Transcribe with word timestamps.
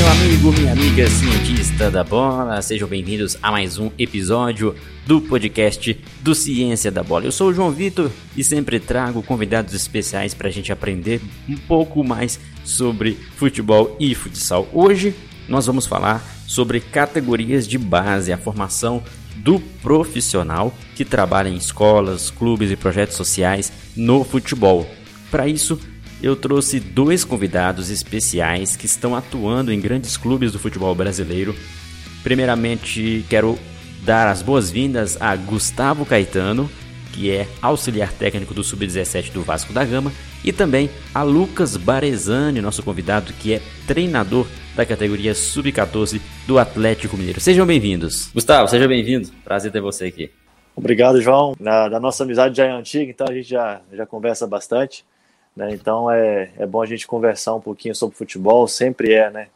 meu 0.00 0.08
amigo, 0.08 0.52
minha 0.52 0.72
amiga 0.72 1.10
cientista 1.10 1.90
da 1.90 2.02
bola, 2.02 2.62
sejam 2.62 2.88
bem-vindos 2.88 3.36
a 3.42 3.50
mais 3.50 3.76
um 3.76 3.90
episódio 3.98 4.74
do 5.06 5.20
podcast 5.20 6.02
do 6.22 6.34
Ciência 6.34 6.90
da 6.90 7.02
Bola. 7.02 7.26
Eu 7.26 7.32
sou 7.32 7.50
o 7.50 7.52
João 7.52 7.70
Vitor 7.70 8.10
e 8.34 8.42
sempre 8.42 8.80
trago 8.80 9.22
convidados 9.22 9.74
especiais 9.74 10.32
para 10.32 10.48
a 10.48 10.50
gente 10.50 10.72
aprender 10.72 11.20
um 11.46 11.54
pouco 11.54 12.02
mais 12.02 12.40
sobre 12.64 13.12
futebol 13.36 13.94
e 14.00 14.14
futsal. 14.14 14.66
Hoje 14.72 15.14
nós 15.46 15.66
vamos 15.66 15.86
falar 15.86 16.24
sobre 16.46 16.80
categorias 16.80 17.68
de 17.68 17.76
base, 17.76 18.32
a 18.32 18.38
formação 18.38 19.02
do 19.36 19.60
profissional 19.82 20.72
que 20.96 21.04
trabalha 21.04 21.50
em 21.50 21.56
escolas, 21.56 22.30
clubes 22.30 22.70
e 22.70 22.76
projetos 22.76 23.16
sociais 23.16 23.70
no 23.94 24.24
futebol. 24.24 24.88
Para 25.30 25.46
isso, 25.46 25.78
eu 26.22 26.36
trouxe 26.36 26.78
dois 26.78 27.24
convidados 27.24 27.90
especiais 27.90 28.76
que 28.76 28.86
estão 28.86 29.16
atuando 29.16 29.72
em 29.72 29.80
grandes 29.80 30.16
clubes 30.16 30.52
do 30.52 30.58
futebol 30.58 30.94
brasileiro. 30.94 31.54
Primeiramente, 32.22 33.24
quero 33.28 33.58
dar 34.02 34.28
as 34.28 34.42
boas-vindas 34.42 35.20
a 35.20 35.34
Gustavo 35.34 36.04
Caetano, 36.04 36.70
que 37.12 37.30
é 37.30 37.48
auxiliar 37.60 38.12
técnico 38.12 38.54
do 38.54 38.62
Sub-17 38.62 39.32
do 39.32 39.42
Vasco 39.42 39.72
da 39.72 39.84
Gama, 39.84 40.12
e 40.44 40.52
também 40.52 40.90
a 41.14 41.22
Lucas 41.22 41.76
Barezani, 41.76 42.60
nosso 42.60 42.82
convidado, 42.82 43.32
que 43.32 43.54
é 43.54 43.62
treinador 43.86 44.46
da 44.76 44.86
categoria 44.86 45.34
Sub-14 45.34 46.20
do 46.46 46.58
Atlético 46.58 47.16
Mineiro. 47.16 47.40
Sejam 47.40 47.66
bem-vindos. 47.66 48.30
Gustavo, 48.32 48.68
seja 48.68 48.86
bem-vindo. 48.86 49.28
Prazer 49.44 49.72
ter 49.72 49.80
você 49.80 50.06
aqui. 50.06 50.30
Obrigado, 50.76 51.20
João. 51.20 51.54
Na, 51.58 51.88
da 51.88 51.98
nossa 51.98 52.24
amizade 52.24 52.56
já 52.56 52.66
é 52.66 52.70
antiga, 52.70 53.10
então 53.10 53.26
a 53.28 53.34
gente 53.34 53.48
já, 53.48 53.80
já 53.92 54.06
conversa 54.06 54.46
bastante. 54.46 55.04
Né? 55.56 55.70
Então 55.72 56.10
é, 56.10 56.50
é 56.58 56.66
bom 56.66 56.82
a 56.82 56.86
gente 56.86 57.06
conversar 57.06 57.54
um 57.54 57.60
pouquinho 57.60 57.94
sobre 57.94 58.16
futebol, 58.16 58.66
sempre 58.68 59.12
é, 59.12 59.30
né? 59.30 59.48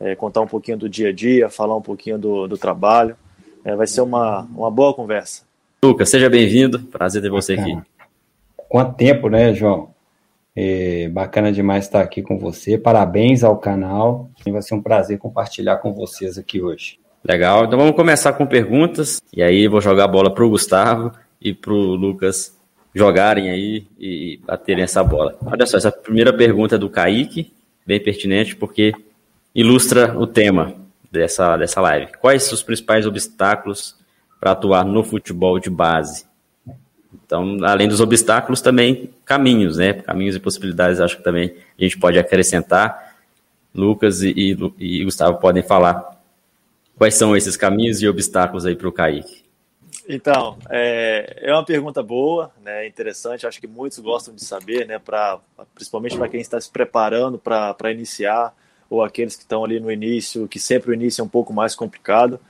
É, 0.00 0.14
contar 0.14 0.40
um 0.40 0.46
pouquinho 0.46 0.78
do 0.78 0.88
dia 0.88 1.10
a 1.10 1.12
dia, 1.12 1.50
falar 1.50 1.76
um 1.76 1.82
pouquinho 1.82 2.18
do, 2.18 2.48
do 2.48 2.56
trabalho. 2.56 3.16
É, 3.62 3.76
vai 3.76 3.86
ser 3.86 4.00
uma, 4.00 4.48
uma 4.54 4.70
boa 4.70 4.94
conversa. 4.94 5.42
Lucas, 5.84 6.08
seja 6.08 6.30
bem-vindo. 6.30 6.78
Prazer 6.78 7.20
ter 7.20 7.30
você 7.30 7.54
aqui. 7.54 7.78
Quanto 8.68 8.96
tempo, 8.96 9.28
né, 9.28 9.52
João? 9.52 9.90
É 10.56 11.08
bacana 11.08 11.52
demais 11.52 11.84
estar 11.84 12.00
aqui 12.00 12.22
com 12.22 12.38
você. 12.38 12.78
Parabéns 12.78 13.44
ao 13.44 13.58
canal. 13.58 14.30
Vai 14.46 14.62
ser 14.62 14.74
um 14.74 14.82
prazer 14.82 15.18
compartilhar 15.18 15.76
com 15.78 15.92
vocês 15.92 16.38
aqui 16.38 16.62
hoje. 16.62 16.98
Legal. 17.22 17.64
Então 17.64 17.78
vamos 17.78 17.94
começar 17.94 18.32
com 18.32 18.46
perguntas. 18.46 19.20
E 19.34 19.42
aí 19.42 19.68
vou 19.68 19.80
jogar 19.80 20.04
a 20.04 20.08
bola 20.08 20.32
para 20.34 20.44
o 20.44 20.50
Gustavo 20.50 21.12
e 21.40 21.52
para 21.52 21.72
o 21.72 21.94
Lucas 21.94 22.56
jogarem 22.94 23.50
aí 23.50 23.86
e 23.98 24.40
baterem 24.44 24.84
essa 24.84 25.02
bola. 25.02 25.36
Olha 25.44 25.66
só, 25.66 25.76
essa 25.76 25.92
primeira 25.92 26.32
pergunta 26.32 26.74
é 26.74 26.78
do 26.78 26.90
Kaique, 26.90 27.52
bem 27.86 28.00
pertinente, 28.00 28.56
porque 28.56 28.92
ilustra 29.54 30.18
o 30.18 30.26
tema 30.26 30.74
dessa, 31.10 31.56
dessa 31.56 31.80
live. 31.80 32.12
Quais 32.20 32.50
os 32.52 32.62
principais 32.62 33.06
obstáculos 33.06 33.96
para 34.38 34.52
atuar 34.52 34.84
no 34.84 35.02
futebol 35.02 35.58
de 35.58 35.70
base? 35.70 36.24
Então, 37.12 37.58
além 37.62 37.88
dos 37.88 38.00
obstáculos, 38.00 38.60
também 38.60 39.10
caminhos, 39.24 39.76
né? 39.76 39.92
Caminhos 39.92 40.34
e 40.34 40.40
possibilidades, 40.40 41.00
acho 41.00 41.16
que 41.16 41.24
também 41.24 41.54
a 41.78 41.82
gente 41.82 41.98
pode 41.98 42.18
acrescentar. 42.18 43.14
Lucas 43.72 44.22
e, 44.22 44.30
e, 44.36 44.56
e 44.78 45.04
Gustavo 45.04 45.38
podem 45.38 45.62
falar 45.62 46.20
quais 46.96 47.14
são 47.14 47.36
esses 47.36 47.56
caminhos 47.56 48.02
e 48.02 48.08
obstáculos 48.08 48.66
aí 48.66 48.74
para 48.74 48.88
o 48.88 48.92
Kaique. 48.92 49.39
Então, 50.12 50.58
é, 50.68 51.38
é 51.40 51.52
uma 51.52 51.64
pergunta 51.64 52.02
boa, 52.02 52.50
né, 52.62 52.84
interessante, 52.86 53.46
acho 53.46 53.60
que 53.60 53.66
muitos 53.68 54.00
gostam 54.00 54.34
de 54.34 54.44
saber, 54.44 54.84
né, 54.84 54.98
pra, 54.98 55.38
principalmente 55.72 56.16
para 56.16 56.28
quem 56.28 56.40
está 56.40 56.60
se 56.60 56.68
preparando 56.68 57.38
para 57.38 57.92
iniciar, 57.92 58.52
ou 58.88 59.04
aqueles 59.04 59.36
que 59.36 59.42
estão 59.42 59.64
ali 59.64 59.78
no 59.78 59.90
início, 59.90 60.48
que 60.48 60.58
sempre 60.58 60.90
o 60.90 60.94
início 60.94 61.22
é 61.22 61.24
um 61.24 61.28
pouco 61.28 61.52
mais 61.52 61.76
complicado. 61.76 62.40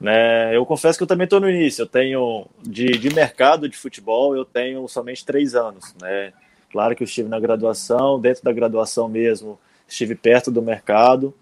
Né, 0.00 0.54
eu 0.56 0.66
confesso 0.66 0.98
que 0.98 1.04
eu 1.04 1.06
também 1.06 1.24
estou 1.24 1.38
no 1.38 1.48
início, 1.48 1.82
eu 1.82 1.86
tenho, 1.86 2.46
de, 2.60 2.86
de 2.98 3.14
mercado 3.14 3.68
de 3.68 3.76
futebol, 3.76 4.36
eu 4.36 4.44
tenho 4.44 4.86
somente 4.88 5.24
três 5.24 5.54
anos. 5.54 5.94
Né, 6.00 6.32
claro 6.72 6.96
que 6.96 7.04
eu 7.04 7.06
estive 7.06 7.28
na 7.28 7.38
graduação, 7.38 8.20
dentro 8.20 8.42
da 8.42 8.52
graduação 8.52 9.08
mesmo, 9.08 9.56
estive 9.86 10.16
perto 10.16 10.50
do 10.50 10.60
mercado, 10.60 11.32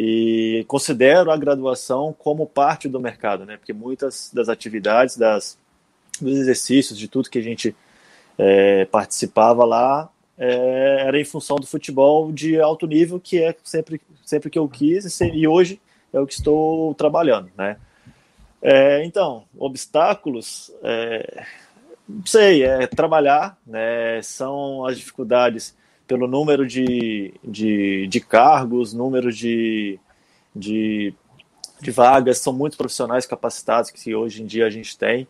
e 0.00 0.64
considero 0.68 1.28
a 1.28 1.36
graduação 1.36 2.14
como 2.16 2.46
parte 2.46 2.88
do 2.88 3.00
mercado, 3.00 3.44
né? 3.44 3.56
Porque 3.56 3.72
muitas 3.72 4.30
das 4.32 4.48
atividades, 4.48 5.16
das, 5.16 5.58
dos 6.20 6.38
exercícios, 6.38 6.96
de 6.96 7.08
tudo 7.08 7.28
que 7.28 7.40
a 7.40 7.42
gente 7.42 7.74
é, 8.38 8.84
participava 8.84 9.64
lá, 9.64 10.08
é, 10.38 11.02
era 11.04 11.20
em 11.20 11.24
função 11.24 11.56
do 11.56 11.66
futebol 11.66 12.30
de 12.30 12.60
alto 12.60 12.86
nível, 12.86 13.18
que 13.18 13.42
é 13.42 13.52
sempre, 13.64 14.00
sempre 14.24 14.48
que 14.48 14.58
eu 14.60 14.68
quis, 14.68 15.20
e 15.20 15.48
hoje 15.48 15.80
é 16.12 16.20
o 16.20 16.26
que 16.28 16.34
estou 16.34 16.94
trabalhando, 16.94 17.50
né? 17.58 17.76
É, 18.62 19.04
então, 19.04 19.46
obstáculos, 19.58 20.72
é, 20.80 21.44
não 22.08 22.24
sei, 22.24 22.62
é 22.62 22.86
trabalhar, 22.86 23.58
né? 23.66 24.22
São 24.22 24.86
as 24.86 24.96
dificuldades 24.96 25.76
pelo 26.08 26.26
número 26.26 26.66
de, 26.66 27.34
de, 27.44 28.06
de 28.06 28.20
cargos, 28.20 28.94
número 28.94 29.30
de, 29.30 30.00
de, 30.56 31.14
de 31.80 31.90
vagas, 31.90 32.38
são 32.38 32.52
muitos 32.52 32.78
profissionais 32.78 33.26
capacitados 33.26 33.90
que 33.90 34.14
hoje 34.14 34.42
em 34.42 34.46
dia 34.46 34.66
a 34.66 34.70
gente 34.70 34.96
tem, 34.96 35.28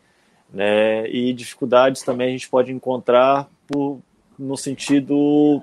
né? 0.55 1.11
E 1.11 1.33
dificuldades 1.35 2.03
também 2.03 2.29
a 2.29 2.31
gente 2.31 2.49
pode 2.49 2.73
encontrar 2.73 3.51
por, 3.67 4.01
no 4.39 4.57
sentido, 4.57 5.61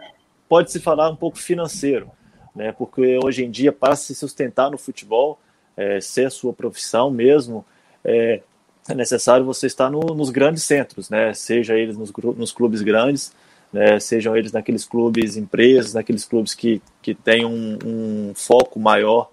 pode 0.49 0.69
se 0.69 0.81
falar 0.81 1.09
um 1.09 1.15
pouco 1.15 1.39
financeiro, 1.39 2.11
né? 2.53 2.73
Porque 2.73 3.17
hoje 3.23 3.45
em 3.45 3.49
dia, 3.49 3.71
para 3.71 3.95
se 3.95 4.13
sustentar 4.13 4.69
no 4.69 4.77
futebol, 4.77 5.39
é, 5.77 6.01
ser 6.01 6.27
a 6.27 6.29
sua 6.29 6.51
profissão 6.51 7.09
mesmo, 7.09 7.65
é, 8.03 8.41
é 8.89 8.93
necessário 8.93 9.45
você 9.45 9.65
estar 9.65 9.89
no, 9.89 10.01
nos 10.13 10.29
grandes 10.29 10.63
centros, 10.63 11.09
né? 11.09 11.33
Seja 11.33 11.73
eles 11.77 11.97
nos, 11.97 12.11
nos 12.37 12.51
clubes 12.51 12.81
grandes, 12.81 13.33
né, 13.75 13.99
sejam 13.99 14.37
eles 14.37 14.53
naqueles 14.53 14.85
clubes 14.85 15.35
empresas, 15.35 15.93
naqueles 15.93 16.23
clubes 16.23 16.53
que, 16.53 16.81
que 17.01 17.13
têm 17.13 17.45
um, 17.45 17.77
um 17.85 18.33
foco 18.33 18.79
maior 18.79 19.29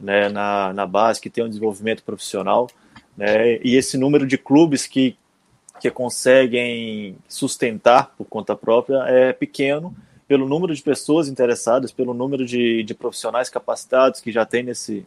né, 0.00 0.28
na, 0.28 0.72
na 0.72 0.84
base, 0.84 1.20
que 1.20 1.30
tem 1.30 1.44
um 1.44 1.48
desenvolvimento 1.48 2.02
profissional, 2.02 2.68
né, 3.16 3.58
e 3.62 3.76
esse 3.76 3.96
número 3.96 4.26
de 4.26 4.36
clubes 4.36 4.88
que, 4.88 5.16
que 5.80 5.88
conseguem 5.92 7.16
sustentar 7.28 8.12
por 8.18 8.24
conta 8.24 8.56
própria 8.56 9.04
é 9.06 9.32
pequeno, 9.32 9.94
pelo 10.26 10.48
número 10.48 10.74
de 10.74 10.82
pessoas 10.82 11.28
interessadas, 11.28 11.92
pelo 11.92 12.12
número 12.12 12.44
de, 12.44 12.82
de 12.82 12.94
profissionais 12.94 13.48
capacitados 13.48 14.20
que 14.20 14.32
já 14.32 14.44
tem 14.44 14.64
nesse 14.64 15.06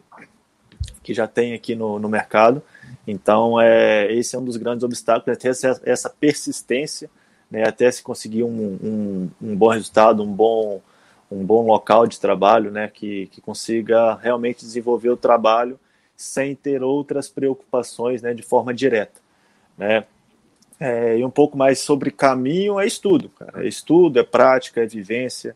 que 1.04 1.14
já 1.14 1.28
tem 1.28 1.54
aqui 1.54 1.76
no, 1.76 2.00
no 2.00 2.08
mercado. 2.08 2.62
Então, 3.06 3.60
é, 3.60 4.14
esse 4.14 4.36
é 4.36 4.40
um 4.40 4.46
dos 4.46 4.58
grandes 4.58 4.84
obstáculos, 4.84 5.36
é 5.36 5.40
ter 5.40 5.50
essa, 5.50 5.82
essa 5.84 6.10
persistência 6.10 7.10
né, 7.50 7.68
até 7.68 7.90
se 7.90 8.04
conseguir 8.04 8.44
um, 8.44 8.78
um, 8.84 9.30
um, 9.42 9.56
bom 9.56 9.70
resultado, 9.70 10.24
um 10.24 10.32
bom, 10.32 10.82
um 11.32 11.44
bom 11.44 11.66
local 11.66 12.06
de 12.06 12.20
trabalho, 12.20 12.72
né, 12.72 12.90
que, 12.94 13.28
que 13.28 13.42
consiga 13.42 14.16
realmente 14.16 14.66
desenvolver 14.66 15.10
o 15.10 15.18
trabalho 15.18 15.80
sem 16.16 16.56
ter 16.56 16.84
outras 16.84 17.30
preocupações 17.30 18.22
né, 18.22 18.34
de 18.34 18.42
forma 18.42 18.74
direta. 18.74 19.22
Né. 19.78 20.04
É, 20.80 21.18
e 21.18 21.26
um 21.26 21.30
pouco 21.30 21.58
mais 21.58 21.80
sobre 21.80 22.12
caminho 22.12 22.80
é 22.80 22.86
estudo, 22.86 23.30
cara. 23.30 23.64
É 23.64 23.68
estudo, 23.68 24.20
é 24.20 24.24
prática, 24.24 24.82
é 24.82 24.86
vivência. 24.86 25.56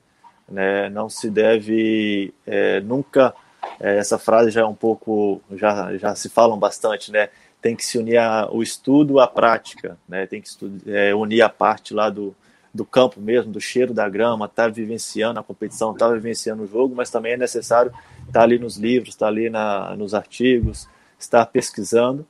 Né, 0.49 0.89
não 0.89 1.09
se 1.09 1.29
deve 1.29 2.33
é, 2.45 2.79
nunca. 2.81 3.33
É, 3.79 3.97
essa 3.97 4.17
frase 4.17 4.51
já 4.51 4.61
é 4.61 4.65
um 4.65 4.75
pouco. 4.75 5.41
Já, 5.51 5.95
já 5.97 6.15
se 6.15 6.29
falam 6.29 6.57
bastante, 6.57 7.11
né? 7.11 7.29
Tem 7.61 7.75
que 7.75 7.85
se 7.85 7.97
unir 7.97 8.17
a, 8.17 8.49
o 8.51 8.63
estudo 8.63 9.19
à 9.19 9.27
prática, 9.27 9.97
né? 10.09 10.25
Tem 10.25 10.41
que 10.41 10.49
é, 10.87 11.13
unir 11.13 11.41
a 11.41 11.49
parte 11.49 11.93
lá 11.93 12.09
do, 12.09 12.35
do 12.73 12.83
campo 12.83 13.19
mesmo, 13.21 13.51
do 13.51 13.61
cheiro 13.61 13.93
da 13.93 14.09
grama, 14.09 14.45
estar 14.45 14.63
tá 14.63 14.69
vivenciando 14.69 15.39
a 15.39 15.43
competição, 15.43 15.91
estar 15.91 16.07
tá 16.07 16.13
vivenciando 16.13 16.63
o 16.63 16.67
jogo, 16.67 16.95
mas 16.95 17.11
também 17.11 17.33
é 17.33 17.37
necessário 17.37 17.91
estar 18.21 18.31
tá 18.31 18.41
ali 18.41 18.57
nos 18.57 18.77
livros, 18.77 19.09
estar 19.09 19.27
ali 19.27 19.49
na, 19.49 19.95
nos 19.95 20.13
artigos, 20.13 20.87
estar 21.19 21.45
pesquisando. 21.45 22.25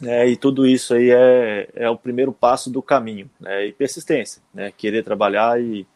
né? 0.00 0.28
e 0.28 0.36
tudo 0.36 0.66
isso 0.66 0.94
aí 0.94 1.10
é, 1.10 1.68
é 1.74 1.88
o 1.88 1.96
primeiro 1.96 2.32
passo 2.32 2.68
do 2.68 2.82
caminho, 2.82 3.30
né? 3.38 3.66
e 3.66 3.72
persistência, 3.72 4.42
né? 4.52 4.72
querer 4.76 5.04
trabalhar 5.04 5.60
e, 5.60 5.86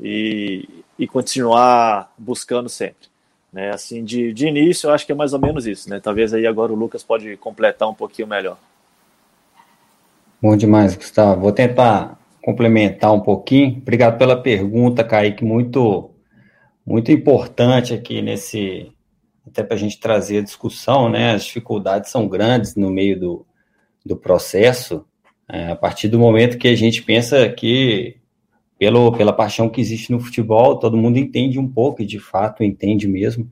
e, 0.00 0.68
e 0.96 1.08
continuar 1.08 2.12
buscando 2.16 2.68
sempre. 2.68 3.11
Né? 3.52 3.70
Assim, 3.70 4.02
de, 4.02 4.32
de 4.32 4.46
início, 4.46 4.88
eu 4.88 4.94
acho 4.94 5.04
que 5.04 5.12
é 5.12 5.14
mais 5.14 5.34
ou 5.34 5.40
menos 5.40 5.66
isso. 5.66 5.90
Né? 5.90 6.00
Talvez 6.00 6.32
aí 6.32 6.46
agora 6.46 6.72
o 6.72 6.76
Lucas 6.76 7.02
pode 7.02 7.36
completar 7.36 7.88
um 7.88 7.94
pouquinho 7.94 8.26
melhor. 8.26 8.56
Bom 10.40 10.56
demais, 10.56 10.96
Gustavo. 10.96 11.40
Vou 11.40 11.52
tentar 11.52 12.18
complementar 12.42 13.12
um 13.12 13.20
pouquinho. 13.20 13.76
Obrigado 13.76 14.18
pela 14.18 14.40
pergunta, 14.40 15.04
Kaique. 15.04 15.44
Muito, 15.44 16.10
muito 16.84 17.12
importante 17.12 17.94
aqui 17.94 18.22
nesse. 18.22 18.90
Até 19.46 19.62
para 19.62 19.74
a 19.74 19.78
gente 19.78 20.00
trazer 20.00 20.38
a 20.38 20.42
discussão, 20.42 21.08
né? 21.08 21.34
As 21.34 21.44
dificuldades 21.44 22.10
são 22.10 22.26
grandes 22.28 22.74
no 22.74 22.90
meio 22.90 23.18
do, 23.18 23.46
do 24.04 24.16
processo. 24.16 25.04
É, 25.48 25.70
a 25.70 25.76
partir 25.76 26.08
do 26.08 26.18
momento 26.18 26.58
que 26.58 26.68
a 26.68 26.76
gente 26.76 27.02
pensa 27.02 27.48
que 27.48 28.16
pelo, 28.82 29.12
pela 29.12 29.32
paixão 29.32 29.68
que 29.68 29.80
existe 29.80 30.10
no 30.10 30.18
futebol, 30.18 30.76
todo 30.76 30.96
mundo 30.96 31.16
entende 31.16 31.56
um 31.56 31.68
pouco, 31.68 32.02
e 32.02 32.04
de 32.04 32.18
fato 32.18 32.64
entende 32.64 33.06
mesmo, 33.06 33.48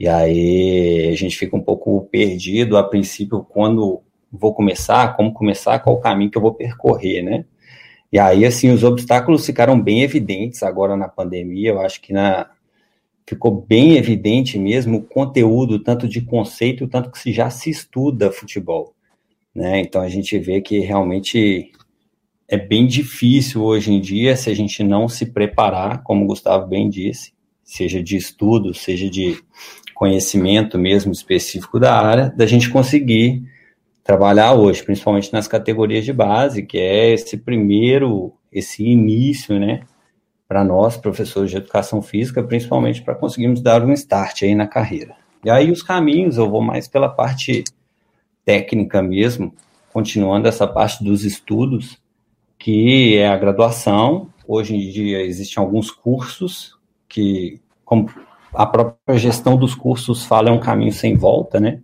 E 0.00 0.08
aí 0.08 1.10
a 1.12 1.14
gente 1.14 1.38
fica 1.38 1.56
um 1.56 1.60
pouco 1.60 2.08
perdido 2.10 2.76
a 2.76 2.82
princípio 2.82 3.44
quando 3.48 4.02
vou 4.32 4.52
começar, 4.52 5.16
como 5.16 5.32
começar, 5.32 5.78
qual 5.78 5.94
o 5.94 6.00
caminho 6.00 6.28
que 6.28 6.36
eu 6.36 6.42
vou 6.42 6.54
percorrer, 6.54 7.22
né? 7.22 7.44
E 8.12 8.18
aí, 8.18 8.44
assim, 8.44 8.70
os 8.70 8.82
obstáculos 8.82 9.46
ficaram 9.46 9.80
bem 9.80 10.02
evidentes 10.02 10.64
agora 10.64 10.96
na 10.96 11.08
pandemia. 11.08 11.70
Eu 11.70 11.80
acho 11.80 12.00
que 12.00 12.12
na, 12.12 12.50
ficou 13.28 13.52
bem 13.52 13.96
evidente 13.96 14.58
mesmo 14.58 14.98
o 14.98 15.02
conteúdo, 15.02 15.78
tanto 15.78 16.08
de 16.08 16.20
conceito, 16.20 16.88
tanto 16.88 17.12
que 17.12 17.32
já 17.32 17.48
se 17.48 17.70
estuda 17.70 18.32
futebol. 18.32 18.92
Né? 19.54 19.80
Então 19.80 20.02
a 20.02 20.08
gente 20.08 20.36
vê 20.36 20.60
que 20.60 20.80
realmente 20.80 21.70
é 22.48 22.56
bem 22.56 22.86
difícil 22.86 23.62
hoje 23.62 23.92
em 23.92 24.00
dia 24.00 24.34
se 24.34 24.48
a 24.48 24.54
gente 24.54 24.82
não 24.82 25.06
se 25.06 25.26
preparar, 25.26 26.02
como 26.02 26.24
o 26.24 26.26
Gustavo 26.26 26.66
bem 26.66 26.88
disse, 26.88 27.34
seja 27.62 28.02
de 28.02 28.16
estudo, 28.16 28.72
seja 28.72 29.10
de 29.10 29.38
conhecimento 29.94 30.78
mesmo 30.78 31.12
específico 31.12 31.78
da 31.78 31.94
área, 31.94 32.32
da 32.34 32.46
gente 32.46 32.70
conseguir 32.70 33.42
trabalhar 34.02 34.54
hoje, 34.54 34.82
principalmente 34.82 35.30
nas 35.30 35.46
categorias 35.46 36.06
de 36.06 36.12
base, 36.14 36.62
que 36.62 36.78
é 36.78 37.12
esse 37.12 37.36
primeiro, 37.36 38.32
esse 38.50 38.82
início, 38.82 39.60
né, 39.60 39.82
para 40.48 40.64
nós, 40.64 40.96
professores 40.96 41.50
de 41.50 41.58
educação 41.58 42.00
física, 42.00 42.42
principalmente 42.42 43.02
para 43.02 43.14
conseguirmos 43.14 43.60
dar 43.60 43.84
um 43.84 43.92
start 43.92 44.44
aí 44.44 44.54
na 44.54 44.66
carreira. 44.66 45.14
E 45.44 45.50
aí 45.50 45.70
os 45.70 45.82
caminhos, 45.82 46.38
eu 46.38 46.48
vou 46.48 46.62
mais 46.62 46.88
pela 46.88 47.10
parte 47.10 47.64
técnica 48.46 49.02
mesmo, 49.02 49.54
continuando 49.92 50.48
essa 50.48 50.66
parte 50.66 51.04
dos 51.04 51.24
estudos, 51.24 52.00
que 52.58 53.16
é 53.16 53.28
a 53.28 53.36
graduação. 53.36 54.28
Hoje 54.46 54.74
em 54.74 54.90
dia 54.90 55.22
existem 55.22 55.62
alguns 55.62 55.90
cursos 55.90 56.76
que, 57.08 57.60
como 57.84 58.10
a 58.52 58.66
própria 58.66 59.18
gestão 59.18 59.56
dos 59.56 59.74
cursos 59.74 60.24
fala, 60.24 60.48
é 60.48 60.52
um 60.52 60.60
caminho 60.60 60.92
sem 60.92 61.16
volta, 61.16 61.60
né? 61.60 61.80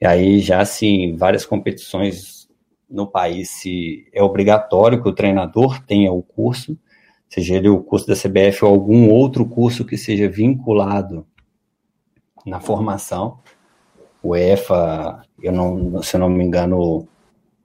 E 0.00 0.06
aí 0.06 0.38
já 0.40 0.60
assim, 0.60 1.16
várias 1.16 1.44
competições 1.44 2.48
no 2.88 3.06
país 3.06 3.50
se 3.50 4.08
é 4.12 4.22
obrigatório 4.22 5.02
que 5.02 5.08
o 5.08 5.14
treinador 5.14 5.82
tenha 5.84 6.12
o 6.12 6.22
curso, 6.22 6.78
seja 7.28 7.56
ele 7.56 7.68
o 7.68 7.82
curso 7.82 8.06
da 8.06 8.14
CBF 8.14 8.64
ou 8.64 8.70
algum 8.70 9.10
outro 9.10 9.44
curso 9.44 9.84
que 9.84 9.96
seja 9.96 10.28
vinculado 10.28 11.26
na 12.46 12.60
formação. 12.60 13.38
O 14.22 14.34
EFA, 14.34 15.22
eu 15.42 15.52
não, 15.52 16.02
se 16.02 16.16
eu 16.16 16.20
não 16.20 16.28
me 16.28 16.44
engano, 16.44 17.06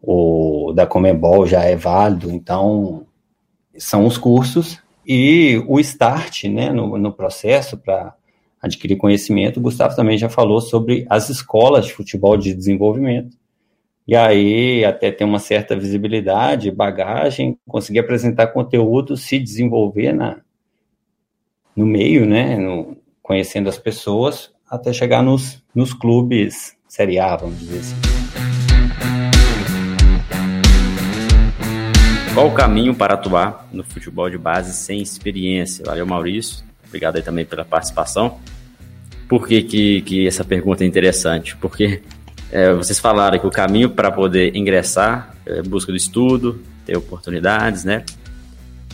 o, 0.06 0.74
da 0.74 0.86
Comebol 0.86 1.48
já 1.48 1.64
é 1.64 1.78
válido, 1.78 2.30
então 2.30 3.06
são 3.78 4.06
os 4.06 4.18
cursos 4.18 4.78
e 5.08 5.64
o 5.66 5.80
start 5.80 6.44
né, 6.44 6.72
no, 6.72 6.98
no 6.98 7.12
processo 7.12 7.78
para 7.78 8.14
adquirir 8.62 8.98
conhecimento. 8.98 9.58
O 9.58 9.64
Gustavo 9.64 9.96
também 9.96 10.18
já 10.18 10.30
falou 10.30 10.60
sobre 10.60 11.06
as 11.10 11.30
escolas 11.30 11.86
de 11.86 11.94
futebol 11.94 12.36
de 12.36 12.54
desenvolvimento, 12.54 13.38
e 14.06 14.14
aí 14.16 14.84
até 14.84 15.10
ter 15.10 15.24
uma 15.24 15.40
certa 15.40 15.74
visibilidade, 15.74 16.70
bagagem, 16.70 17.58
conseguir 17.66 18.00
apresentar 18.00 18.48
conteúdo, 18.48 19.16
se 19.16 19.40
desenvolver 19.40 20.12
na, 20.12 20.42
no 21.74 21.86
meio, 21.86 22.26
né, 22.26 22.58
no, 22.58 22.98
conhecendo 23.22 23.70
as 23.70 23.78
pessoas, 23.78 24.52
até 24.70 24.92
chegar 24.92 25.24
nos, 25.24 25.64
nos 25.74 25.94
clubes 25.94 26.76
Série 26.90 27.18
A, 27.18 27.38
vamos 27.38 27.58
dizer 27.60 27.80
assim. 27.80 28.13
Qual 32.34 32.48
o 32.48 32.52
caminho 32.52 32.96
para 32.96 33.14
atuar 33.14 33.68
no 33.72 33.84
futebol 33.84 34.28
de 34.28 34.40
base 34.40 34.74
sem 34.74 35.00
experiência? 35.00 35.86
Valeu, 35.86 36.04
Maurício. 36.04 36.66
Obrigado 36.88 37.18
aí 37.18 37.22
também 37.22 37.46
pela 37.46 37.64
participação. 37.64 38.40
Por 39.30 39.48
que, 39.48 39.62
que, 39.62 40.02
que 40.02 40.28
essa 40.28 40.44
pergunta 40.44 40.84
é 40.84 40.88
interessante? 40.88 41.56
Porque 41.56 42.02
é, 42.52 42.74
vocês 42.74 42.98
falaram 42.98 43.38
que 43.38 43.46
o 43.46 43.52
caminho 43.52 43.92
para 43.92 44.12
poder 44.12 44.56
ingressar 44.56 45.36
é 45.46 45.62
busca 45.62 45.92
do 45.92 45.96
estudo, 45.96 46.60
ter 46.88 46.98
oportunidades, 46.98 47.84
né? 47.84 48.04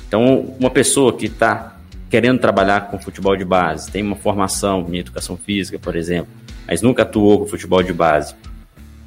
Então, 0.06 0.53
uma 0.59 0.69
pessoa 0.69 1.13
que 1.13 1.27
está 1.27 1.77
querendo 2.09 2.39
trabalhar 2.39 2.89
com 2.89 3.00
futebol 3.00 3.38
de 3.38 3.45
base, 3.45 3.89
tem 3.89 4.03
uma 4.03 4.18
formação 4.18 4.86
em 4.91 4.97
educação 4.97 5.38
física, 5.38 5.80
por 5.80 5.95
exemplo, 5.95 6.31
mas 6.68 6.81
nunca 6.81 7.03
atuou 7.03 7.39
com 7.39 7.47
futebol 7.47 7.81
de 7.83 7.94
base, 7.94 8.36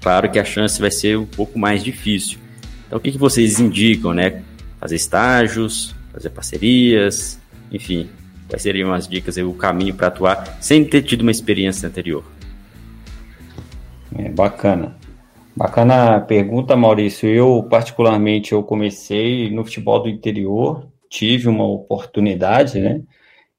claro 0.00 0.30
que 0.30 0.38
a 0.38 0.44
chance 0.44 0.80
vai 0.80 0.90
ser 0.90 1.18
um 1.18 1.26
pouco 1.26 1.58
mais 1.58 1.84
difícil. 1.84 2.41
Então, 2.92 3.00
o 3.00 3.02
que, 3.02 3.12
que 3.12 3.16
vocês 3.16 3.58
indicam, 3.58 4.12
né? 4.12 4.42
Fazer 4.78 4.96
estágios, 4.96 5.94
fazer 6.12 6.28
parcerias, 6.28 7.40
enfim, 7.72 8.10
quais 8.46 8.60
seriam 8.60 8.92
as 8.92 9.08
dicas 9.08 9.38
e 9.38 9.42
o 9.42 9.54
caminho 9.54 9.94
para 9.94 10.08
atuar 10.08 10.58
sem 10.60 10.84
ter 10.84 11.00
tido 11.00 11.22
uma 11.22 11.30
experiência 11.30 11.88
anterior? 11.88 12.22
É, 14.14 14.28
bacana. 14.28 14.94
Bacana 15.56 16.20
pergunta, 16.20 16.76
Maurício. 16.76 17.26
Eu, 17.26 17.62
particularmente, 17.62 18.52
eu 18.52 18.62
comecei 18.62 19.50
no 19.50 19.64
futebol 19.64 20.02
do 20.02 20.10
interior, 20.10 20.86
tive 21.08 21.48
uma 21.48 21.64
oportunidade, 21.64 22.78
né? 22.78 23.00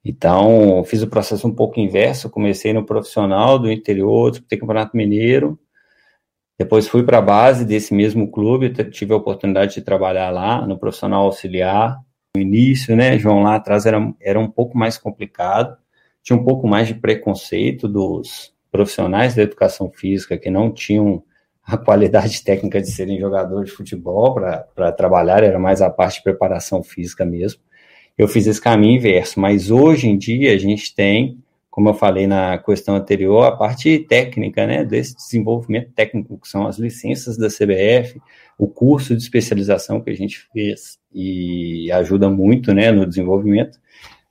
Então, 0.04 0.84
fiz 0.86 1.02
o 1.02 1.08
processo 1.08 1.48
um 1.48 1.52
pouco 1.52 1.80
inverso. 1.80 2.30
Comecei 2.30 2.72
no 2.72 2.86
profissional 2.86 3.58
do 3.58 3.68
interior, 3.68 4.30
disputei 4.30 4.60
Campeonato 4.60 4.96
Mineiro. 4.96 5.58
Depois 6.58 6.86
fui 6.86 7.02
para 7.02 7.18
a 7.18 7.22
base 7.22 7.64
desse 7.64 7.92
mesmo 7.92 8.30
clube, 8.30 8.72
tive 8.90 9.12
a 9.12 9.16
oportunidade 9.16 9.74
de 9.74 9.82
trabalhar 9.82 10.30
lá 10.30 10.66
no 10.66 10.78
profissional 10.78 11.24
auxiliar. 11.24 11.98
No 12.36 12.42
início, 12.42 12.94
né, 12.94 13.18
João, 13.18 13.42
lá 13.42 13.56
atrás 13.56 13.86
era, 13.86 13.98
era 14.20 14.38
um 14.38 14.50
pouco 14.50 14.76
mais 14.76 14.96
complicado, 14.96 15.76
tinha 16.22 16.36
um 16.36 16.44
pouco 16.44 16.66
mais 16.66 16.88
de 16.88 16.94
preconceito 16.94 17.88
dos, 17.88 18.54
profissionais 18.74 19.36
da 19.36 19.42
educação 19.42 19.88
física 19.88 20.36
que 20.36 20.50
não 20.50 20.68
tinham 20.68 21.22
a 21.64 21.78
qualidade 21.78 22.42
técnica 22.42 22.82
de 22.82 22.90
serem 22.90 23.20
jogadores 23.20 23.70
de 23.70 23.76
futebol 23.76 24.34
para 24.34 24.90
trabalhar, 24.90 25.44
era 25.44 25.60
mais 25.60 25.80
a 25.80 25.88
parte 25.88 26.16
de 26.16 26.24
preparação 26.24 26.82
física 26.82 27.24
mesmo. 27.24 27.60
Eu 28.18 28.26
fiz 28.26 28.48
esse 28.48 28.60
caminho 28.60 28.96
inverso, 28.96 29.38
mas 29.38 29.70
hoje 29.70 30.08
em 30.08 30.18
dia 30.18 30.52
a 30.52 30.58
gente 30.58 30.92
tem, 30.92 31.38
como 31.74 31.88
eu 31.88 31.94
falei 31.94 32.24
na 32.24 32.56
questão 32.56 32.94
anterior, 32.94 33.44
a 33.44 33.50
parte 33.50 33.98
técnica, 33.98 34.64
né, 34.64 34.84
desse 34.84 35.16
desenvolvimento 35.16 35.90
técnico, 35.90 36.38
que 36.38 36.46
são 36.46 36.68
as 36.68 36.78
licenças 36.78 37.36
da 37.36 37.48
CBF, 37.48 38.22
o 38.56 38.68
curso 38.68 39.16
de 39.16 39.20
especialização 39.20 40.00
que 40.00 40.08
a 40.08 40.14
gente 40.14 40.48
fez 40.52 41.00
e 41.12 41.90
ajuda 41.90 42.30
muito, 42.30 42.72
né, 42.72 42.92
no 42.92 43.04
desenvolvimento. 43.04 43.80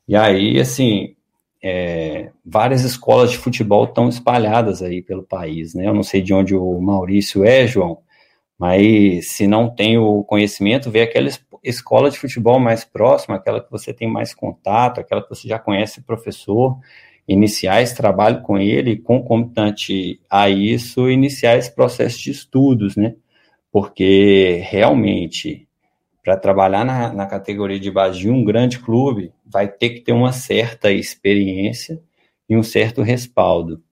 E 0.08 0.16
aí, 0.16 0.58
assim, 0.58 1.18
é, 1.62 2.30
várias 2.46 2.86
escolas 2.86 3.32
de 3.32 3.38
futebol 3.38 3.84
estão 3.84 4.08
espalhadas 4.08 4.82
aí 4.82 5.02
pelo 5.02 5.24
país, 5.24 5.74
né? 5.74 5.86
Eu 5.86 5.94
não 5.94 6.02
sei 6.02 6.22
de 6.22 6.34
onde 6.34 6.56
o 6.56 6.80
Maurício 6.80 7.44
é, 7.44 7.68
João, 7.68 7.98
mas 8.58 9.32
se 9.32 9.48
não 9.48 9.70
tem 9.70 9.98
o 9.98 10.24
conhecimento, 10.24 10.90
vê 10.90 11.02
aquela 11.02 11.28
escola 11.62 12.10
de 12.10 12.18
futebol 12.18 12.58
mais 12.58 12.86
próxima, 12.86 13.36
aquela 13.36 13.60
que 13.60 13.70
você 13.70 13.94
tem 13.94 14.08
mais 14.10 14.34
contato, 14.34 15.02
aquela 15.02 15.22
que 15.22 15.30
você 15.30 15.46
já 15.46 15.60
conhece 15.60 16.00
o 16.00 16.04
professor, 16.04 16.80
iniciar 17.28 17.82
esse 17.82 17.96
trabalho 17.96 18.42
com 18.42 18.58
ele, 18.58 18.98
concomitante 18.98 20.20
a 20.30 20.50
isso, 20.50 21.10
iniciar 21.10 21.58
esse 21.58 21.74
processo 21.74 22.22
de 22.22 22.32
estudos, 22.32 22.96
né? 22.96 23.16
Porque 23.72 24.62
realmente 24.70 25.68
para 26.24 26.38
trabalhar 26.38 26.86
na, 26.86 27.12
na, 27.12 27.26
categoria 27.26 27.80
de 27.80 27.92
base 27.92 28.20
de 28.20 28.30
um 28.30 28.46
grande 28.46 28.80
clube, 28.80 29.34
vai 29.46 29.68
ter 29.68 29.90
que 29.90 30.02
ter 30.02 30.14
uma 30.14 30.32
certa 30.32 30.90
experiência 30.90 32.02
e 32.50 32.56
um 32.56 32.64
certo 32.64 33.02
respaldo, 33.02 33.84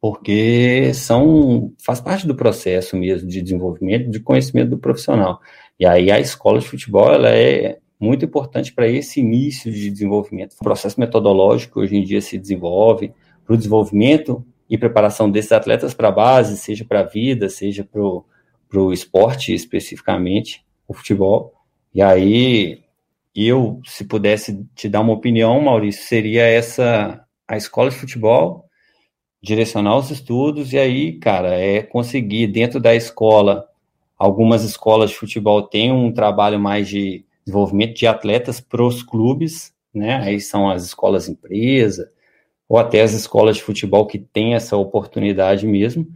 porque 0.00 0.92
são 0.94 1.72
faz 1.84 2.00
parte 2.00 2.26
do 2.26 2.34
processo 2.34 2.96
mesmo 2.96 3.28
de 3.28 3.42
desenvolvimento, 3.42 4.10
de 4.10 4.20
conhecimento 4.20 4.70
do 4.70 4.78
profissional. 4.78 5.38
E 5.78 5.84
aí 5.84 6.10
a 6.10 6.18
escola 6.18 6.60
de 6.60 6.66
futebol 6.66 7.12
ela 7.12 7.28
é 7.28 7.78
muito 8.04 8.24
importante 8.24 8.72
para 8.72 8.86
esse 8.86 9.20
início 9.20 9.72
de 9.72 9.90
desenvolvimento. 9.90 10.54
O 10.60 10.64
processo 10.64 11.00
metodológico 11.00 11.80
hoje 11.80 11.96
em 11.96 12.04
dia 12.04 12.20
se 12.20 12.38
desenvolve 12.38 13.12
para 13.44 13.54
o 13.54 13.56
desenvolvimento 13.56 14.44
e 14.68 14.76
preparação 14.76 15.30
desses 15.30 15.52
atletas 15.52 15.94
para 15.94 16.08
a 16.08 16.12
base, 16.12 16.58
seja 16.58 16.84
para 16.84 17.00
a 17.00 17.04
vida, 17.04 17.48
seja 17.48 17.84
para 17.84 18.80
o 18.80 18.92
esporte 18.92 19.54
especificamente 19.54 20.64
o 20.86 20.94
futebol. 20.94 21.54
E 21.94 22.02
aí, 22.02 22.82
eu, 23.34 23.80
se 23.84 24.04
pudesse 24.04 24.64
te 24.74 24.88
dar 24.88 25.00
uma 25.00 25.12
opinião, 25.12 25.60
Maurício, 25.60 26.04
seria 26.04 26.42
essa 26.42 27.24
a 27.46 27.56
escola 27.56 27.90
de 27.90 27.96
futebol, 27.96 28.64
direcionar 29.42 29.96
os 29.96 30.10
estudos, 30.10 30.72
e 30.72 30.78
aí, 30.78 31.18
cara, 31.18 31.54
é 31.54 31.82
conseguir 31.82 32.46
dentro 32.46 32.80
da 32.80 32.94
escola. 32.94 33.66
Algumas 34.16 34.64
escolas 34.64 35.10
de 35.10 35.16
futebol 35.16 35.62
têm 35.62 35.92
um 35.92 36.12
trabalho 36.12 36.58
mais 36.58 36.88
de 36.88 37.24
desenvolvimento 37.44 37.94
de 37.94 38.06
atletas 38.06 38.60
para 38.60 38.82
os 38.82 39.02
clubes, 39.02 39.72
né? 39.94 40.16
Aí 40.16 40.40
são 40.40 40.70
as 40.70 40.84
escolas 40.84 41.28
empresa, 41.28 42.10
ou 42.68 42.78
até 42.78 43.02
as 43.02 43.12
escolas 43.12 43.56
de 43.56 43.62
futebol 43.62 44.06
que 44.06 44.18
têm 44.18 44.54
essa 44.54 44.76
oportunidade 44.76 45.66
mesmo. 45.66 46.06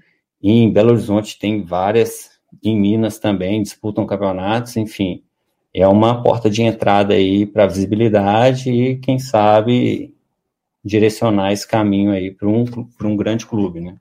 E 0.43 0.51
em 0.51 0.73
Belo 0.73 0.91
Horizonte 0.91 1.39
tem 1.39 1.63
várias 1.63 2.39
em 2.63 2.79
Minas 2.79 3.19
também 3.19 3.63
disputam 3.63 4.07
campeonatos, 4.07 4.77
enfim, 4.77 5.23
é 5.75 5.87
uma 5.87 6.23
porta 6.23 6.49
de 6.49 6.63
entrada 6.63 7.15
aí 7.15 7.47
para 7.47 7.67
visibilidade 7.67 8.71
e 8.71 8.97
quem 8.97 9.19
sabe 9.19 10.15
direcionar 10.85 11.53
esse 11.53 11.67
caminho 11.67 12.13
aí 12.13 12.31
para 12.31 12.49
um, 12.49 12.65
um 13.05 13.17
grande 13.17 13.47
clube, 13.47 13.81
né? 13.81 13.97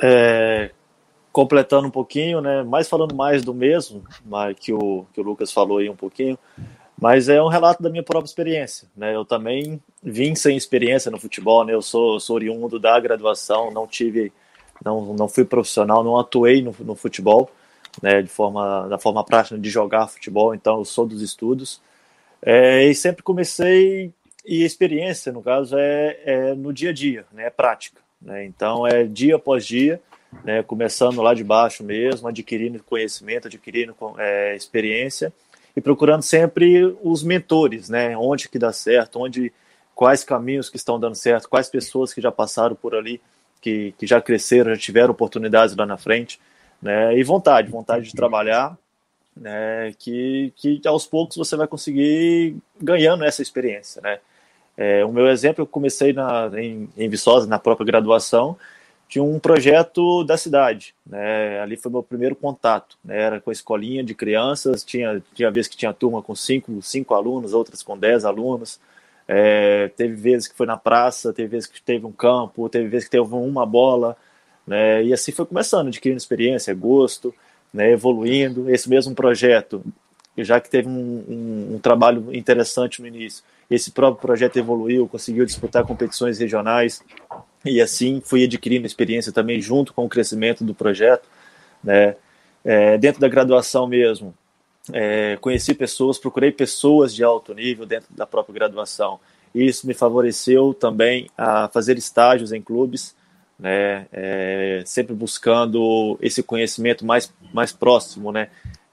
É, 0.00 0.70
completando 1.32 1.88
um 1.88 1.90
pouquinho, 1.90 2.40
né? 2.40 2.62
Mais 2.62 2.88
falando 2.88 3.14
mais 3.14 3.42
do 3.42 3.54
mesmo, 3.54 4.02
que 4.58 4.72
o, 4.72 5.06
que 5.12 5.20
o 5.20 5.24
Lucas 5.24 5.52
falou 5.52 5.78
aí 5.78 5.88
um 5.88 5.96
pouquinho, 5.96 6.38
mas 7.00 7.28
é 7.28 7.42
um 7.42 7.48
relato 7.48 7.82
da 7.82 7.90
minha 7.90 8.02
própria 8.02 8.28
experiência, 8.28 8.88
né? 8.96 9.14
Eu 9.14 9.24
também 9.24 9.80
vim 10.02 10.34
sem 10.34 10.56
experiência 10.56 11.10
no 11.10 11.20
futebol, 11.20 11.64
né? 11.64 11.74
Eu 11.74 11.82
sou, 11.82 12.18
sou 12.18 12.36
oriundo 12.36 12.78
da 12.78 12.98
graduação, 12.98 13.70
não 13.70 13.86
tive, 13.86 14.32
não, 14.84 15.14
não 15.14 15.28
fui 15.28 15.44
profissional, 15.44 16.02
não 16.02 16.18
atuei 16.18 16.62
no, 16.62 16.74
no 16.80 16.94
futebol, 16.94 17.50
né? 18.02 18.22
De 18.22 18.28
forma, 18.28 18.88
da 18.88 18.98
forma 18.98 19.24
prática 19.24 19.58
de 19.58 19.70
jogar 19.70 20.08
futebol, 20.08 20.54
então 20.54 20.78
eu 20.78 20.84
sou 20.84 21.06
dos 21.06 21.22
estudos. 21.22 21.80
É, 22.42 22.84
e 22.84 22.94
sempre 22.94 23.22
comecei 23.22 24.12
e 24.44 24.64
experiência, 24.64 25.30
no 25.32 25.42
caso, 25.42 25.76
é, 25.76 26.18
é 26.24 26.54
no 26.54 26.72
dia 26.72 26.90
a 26.90 26.92
dia, 26.92 27.26
né? 27.32 27.46
É 27.46 27.50
prática. 27.50 28.00
Né? 28.20 28.44
Então, 28.44 28.86
é 28.86 29.04
dia 29.04 29.36
após 29.36 29.64
dia, 29.64 30.00
né? 30.44 30.62
começando 30.62 31.20
lá 31.22 31.34
de 31.34 31.44
baixo 31.44 31.82
mesmo, 31.82 32.28
adquirindo 32.28 32.82
conhecimento, 32.82 33.48
adquirindo 33.48 33.94
é, 34.18 34.54
experiência 34.54 35.32
e 35.76 35.80
procurando 35.80 36.22
sempre 36.22 36.96
os 37.02 37.22
mentores, 37.22 37.88
né? 37.88 38.16
onde 38.16 38.48
que 38.48 38.58
dá 38.58 38.72
certo, 38.72 39.20
onde 39.20 39.52
quais 39.94 40.24
caminhos 40.24 40.68
que 40.68 40.76
estão 40.76 40.98
dando 40.98 41.14
certo, 41.14 41.48
quais 41.48 41.68
pessoas 41.68 42.12
que 42.12 42.20
já 42.20 42.30
passaram 42.30 42.76
por 42.76 42.94
ali, 42.94 43.20
que, 43.60 43.92
que 43.98 44.06
já 44.06 44.20
cresceram, 44.20 44.74
já 44.74 44.80
tiveram 44.80 45.10
oportunidades 45.10 45.74
lá 45.74 45.86
na 45.86 45.96
frente, 45.96 46.40
né? 46.80 47.16
e 47.16 47.22
vontade, 47.22 47.70
vontade 47.70 48.06
de 48.06 48.14
trabalhar, 48.14 48.76
né? 49.36 49.92
que, 49.98 50.52
que 50.56 50.80
aos 50.86 51.06
poucos 51.06 51.36
você 51.36 51.56
vai 51.56 51.66
conseguir 51.66 52.56
ganhando 52.80 53.24
essa 53.24 53.42
experiência, 53.42 54.00
né? 54.02 54.18
É, 54.80 55.04
o 55.04 55.12
meu 55.12 55.26
exemplo, 55.26 55.62
eu 55.62 55.66
comecei 55.66 56.12
na, 56.12 56.48
em, 56.54 56.88
em 56.96 57.08
Viçosa, 57.08 57.48
na 57.48 57.58
própria 57.58 57.84
graduação, 57.84 58.56
tinha 59.08 59.24
um 59.24 59.38
projeto 59.38 60.22
da 60.22 60.36
cidade, 60.36 60.94
né? 61.06 61.60
Ali 61.60 61.76
foi 61.76 61.90
meu 61.90 62.02
primeiro 62.02 62.36
contato, 62.36 62.98
né? 63.02 63.18
Era 63.18 63.40
com 63.40 63.48
a 63.50 63.52
escolinha 63.52 64.04
de 64.04 64.14
crianças, 64.14 64.84
tinha 64.84 65.22
tinha 65.34 65.50
vezes 65.50 65.68
que 65.68 65.76
tinha 65.76 65.94
turma 65.94 66.22
com 66.22 66.34
cinco, 66.34 66.80
cinco 66.82 67.14
alunos, 67.14 67.54
outras 67.54 67.82
com 67.82 67.96
dez 67.96 68.24
alunos. 68.26 68.78
É, 69.26 69.88
teve 69.96 70.14
vezes 70.14 70.48
que 70.48 70.54
foi 70.54 70.66
na 70.66 70.76
praça, 70.76 71.32
teve 71.32 71.48
vezes 71.48 71.66
que 71.66 71.82
teve 71.82 72.04
um 72.06 72.12
campo, 72.12 72.68
teve 72.68 72.88
vezes 72.88 73.06
que 73.06 73.10
teve 73.10 73.22
uma 73.34 73.64
bola, 73.64 74.16
né? 74.66 75.02
E 75.02 75.12
assim 75.12 75.32
foi 75.32 75.46
começando, 75.46 75.88
adquirindo 75.88 76.18
experiência, 76.18 76.74
gosto, 76.74 77.34
né? 77.72 77.90
Evoluindo. 77.92 78.70
Esse 78.70 78.90
mesmo 78.90 79.14
projeto, 79.14 79.82
já 80.44 80.60
que 80.60 80.70
teve 80.70 80.88
um, 80.88 81.24
um, 81.28 81.74
um 81.74 81.78
trabalho 81.78 82.34
interessante 82.34 83.00
no 83.00 83.08
início, 83.08 83.42
esse 83.70 83.90
próprio 83.90 84.20
projeto 84.20 84.56
evoluiu, 84.56 85.06
conseguiu 85.06 85.44
disputar 85.44 85.84
competições 85.84 86.38
regionais 86.38 87.02
e 87.64 87.80
assim 87.80 88.20
fui 88.24 88.44
adquirindo 88.44 88.86
experiência 88.86 89.32
também 89.32 89.60
junto 89.60 89.92
com 89.92 90.04
o 90.04 90.08
crescimento 90.08 90.64
do 90.64 90.74
projeto, 90.74 91.28
né? 91.82 92.16
É, 92.64 92.98
dentro 92.98 93.20
da 93.20 93.28
graduação 93.28 93.86
mesmo, 93.86 94.34
é, 94.92 95.36
conheci 95.40 95.74
pessoas, 95.74 96.18
procurei 96.18 96.50
pessoas 96.50 97.14
de 97.14 97.22
alto 97.22 97.54
nível 97.54 97.86
dentro 97.86 98.08
da 98.14 98.26
própria 98.26 98.54
graduação. 98.54 99.20
Isso 99.54 99.86
me 99.86 99.94
favoreceu 99.94 100.74
também 100.74 101.28
a 101.36 101.68
fazer 101.68 101.96
estágios 101.96 102.52
em 102.52 102.60
clubes, 102.60 103.14
né? 103.58 104.06
É, 104.12 104.82
sempre 104.86 105.14
buscando 105.14 106.18
esse 106.22 106.42
conhecimento 106.42 107.04
mais 107.04 107.32
mais 107.52 107.72
próximo, 107.72 108.32
né? 108.32 108.48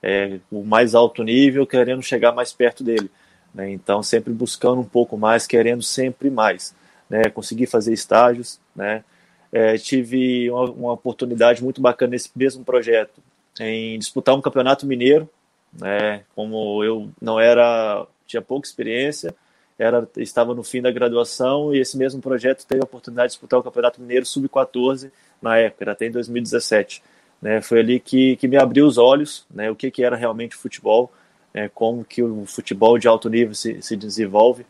É, 0.08 0.38
o 0.52 0.62
mais 0.62 0.94
alto 0.94 1.24
nível, 1.24 1.66
querendo 1.66 2.02
chegar 2.02 2.32
mais 2.32 2.52
perto 2.52 2.84
dele. 2.84 3.10
Né? 3.52 3.70
Então, 3.70 4.02
sempre 4.02 4.32
buscando 4.32 4.80
um 4.80 4.84
pouco 4.84 5.16
mais, 5.16 5.46
querendo 5.46 5.82
sempre 5.82 6.30
mais. 6.30 6.74
Né? 7.10 7.28
Consegui 7.30 7.66
fazer 7.66 7.92
estágios, 7.92 8.60
né? 8.74 9.02
É, 9.50 9.78
tive 9.78 10.50
uma, 10.50 10.70
uma, 10.70 10.92
oportunidade 10.92 11.62
muito 11.62 11.80
bacana 11.80 12.10
nesse 12.10 12.30
mesmo 12.36 12.64
projeto 12.64 13.22
em 13.58 13.98
disputar 13.98 14.34
um 14.34 14.40
campeonato 14.40 14.86
mineiro, 14.86 15.28
né? 15.72 16.24
Como 16.34 16.84
eu 16.84 17.08
não 17.20 17.40
era, 17.40 18.06
tinha 18.26 18.42
pouca 18.42 18.66
experiência, 18.66 19.34
era 19.78 20.06
estava 20.16 20.54
no 20.54 20.62
fim 20.62 20.82
da 20.82 20.90
graduação 20.90 21.74
e 21.74 21.78
esse 21.78 21.96
mesmo 21.96 22.20
projeto 22.20 22.66
teve 22.66 22.80
a 22.80 22.84
oportunidade 22.84 23.28
de 23.28 23.32
disputar 23.34 23.60
o 23.60 23.62
campeonato 23.62 24.00
mineiro 24.00 24.26
sub-14 24.26 25.10
na 25.40 25.58
época, 25.58 25.84
era 25.84 25.92
até 25.92 26.06
em 26.06 26.10
2017. 26.10 27.02
Né? 27.46 27.60
Foi 27.60 27.78
ali 27.78 28.00
que, 28.00 28.34
que 28.34 28.48
me 28.48 28.56
abriu 28.56 28.84
os 28.84 28.98
olhos, 28.98 29.46
né? 29.48 29.70
O 29.70 29.76
que 29.76 29.88
que 29.88 30.02
era 30.02 30.16
realmente 30.16 30.56
futebol 30.56 31.12
é, 31.54 31.68
como 31.68 32.04
que 32.04 32.20
o 32.24 32.44
futebol 32.44 32.98
de 32.98 33.06
alto 33.06 33.30
nível 33.30 33.54
se, 33.54 33.80
se 33.80 33.96
desenvolve. 33.96 34.66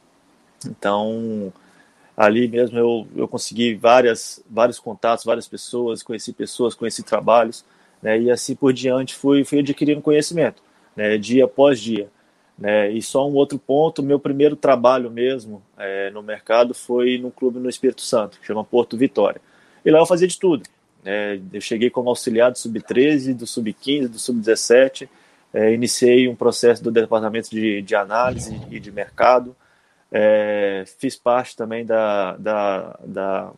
Então, 0.67 1.51
ali 2.15 2.47
mesmo 2.47 2.79
eu, 2.79 3.09
eu 3.17 3.27
consegui 3.27 3.75
várias, 3.75 4.45
vários 4.49 4.79
contatos, 4.79 5.25
várias 5.25 5.49
pessoas, 5.49 6.03
conheci 6.03 6.35
pessoas, 6.35 6.75
conheci 6.75 7.03
trabalhos, 7.03 7.65
né, 8.03 8.21
e 8.21 8.31
assim 8.31 8.55
por 8.55 8.75
diante 8.75 9.15
fui, 9.15 9.43
fui 9.43 9.61
adquirindo 9.61 10.03
conhecimento, 10.03 10.63
né, 10.95 11.17
dia 11.17 11.47
após 11.47 11.81
dia. 11.81 12.11
Né, 12.59 12.93
e 12.93 13.01
só 13.01 13.27
um 13.27 13.35
outro 13.35 13.59
ponto, 13.59 14.03
meu 14.03 14.21
primeiro 14.21 14.55
trabalho 14.55 15.11
mesmo 15.11 15.63
é, 15.79 16.11
no 16.11 16.23
mercado 16.23 16.75
foi 16.75 17.17
num 17.17 17.31
clube 17.31 17.59
no 17.59 17.71
Espírito 17.71 18.03
Santo, 18.03 18.39
que 18.39 18.47
chama 18.47 18.63
Porto 18.63 18.99
Vitória. 18.99 19.41
E 19.83 19.91
lá 19.91 19.99
eu 19.99 20.07
fazia 20.07 20.29
de 20.29 20.39
tudo. 20.39 20.63
Né, 21.07 21.41
eu 21.53 21.61
cheguei 21.61 21.89
como 21.89 22.09
auxiliar 22.09 22.51
do 22.51 22.59
Sub-13, 22.59 23.33
do 23.33 23.47
Sub-15, 23.47 24.09
do 24.09 24.19
Sub-17, 24.19 25.09
é, 25.55 25.73
iniciei 25.73 26.27
um 26.27 26.35
processo 26.35 26.83
do 26.83 26.91
departamento 26.91 27.49
de, 27.49 27.81
de 27.81 27.95
análise 27.95 28.61
e 28.69 28.81
de 28.81 28.91
mercado, 28.91 29.55
é, 30.11 30.83
fiz 30.99 31.15
parte 31.15 31.57
também 31.57 31.87
da, 31.87 32.37
da, 32.37 32.99
da, 33.05 33.53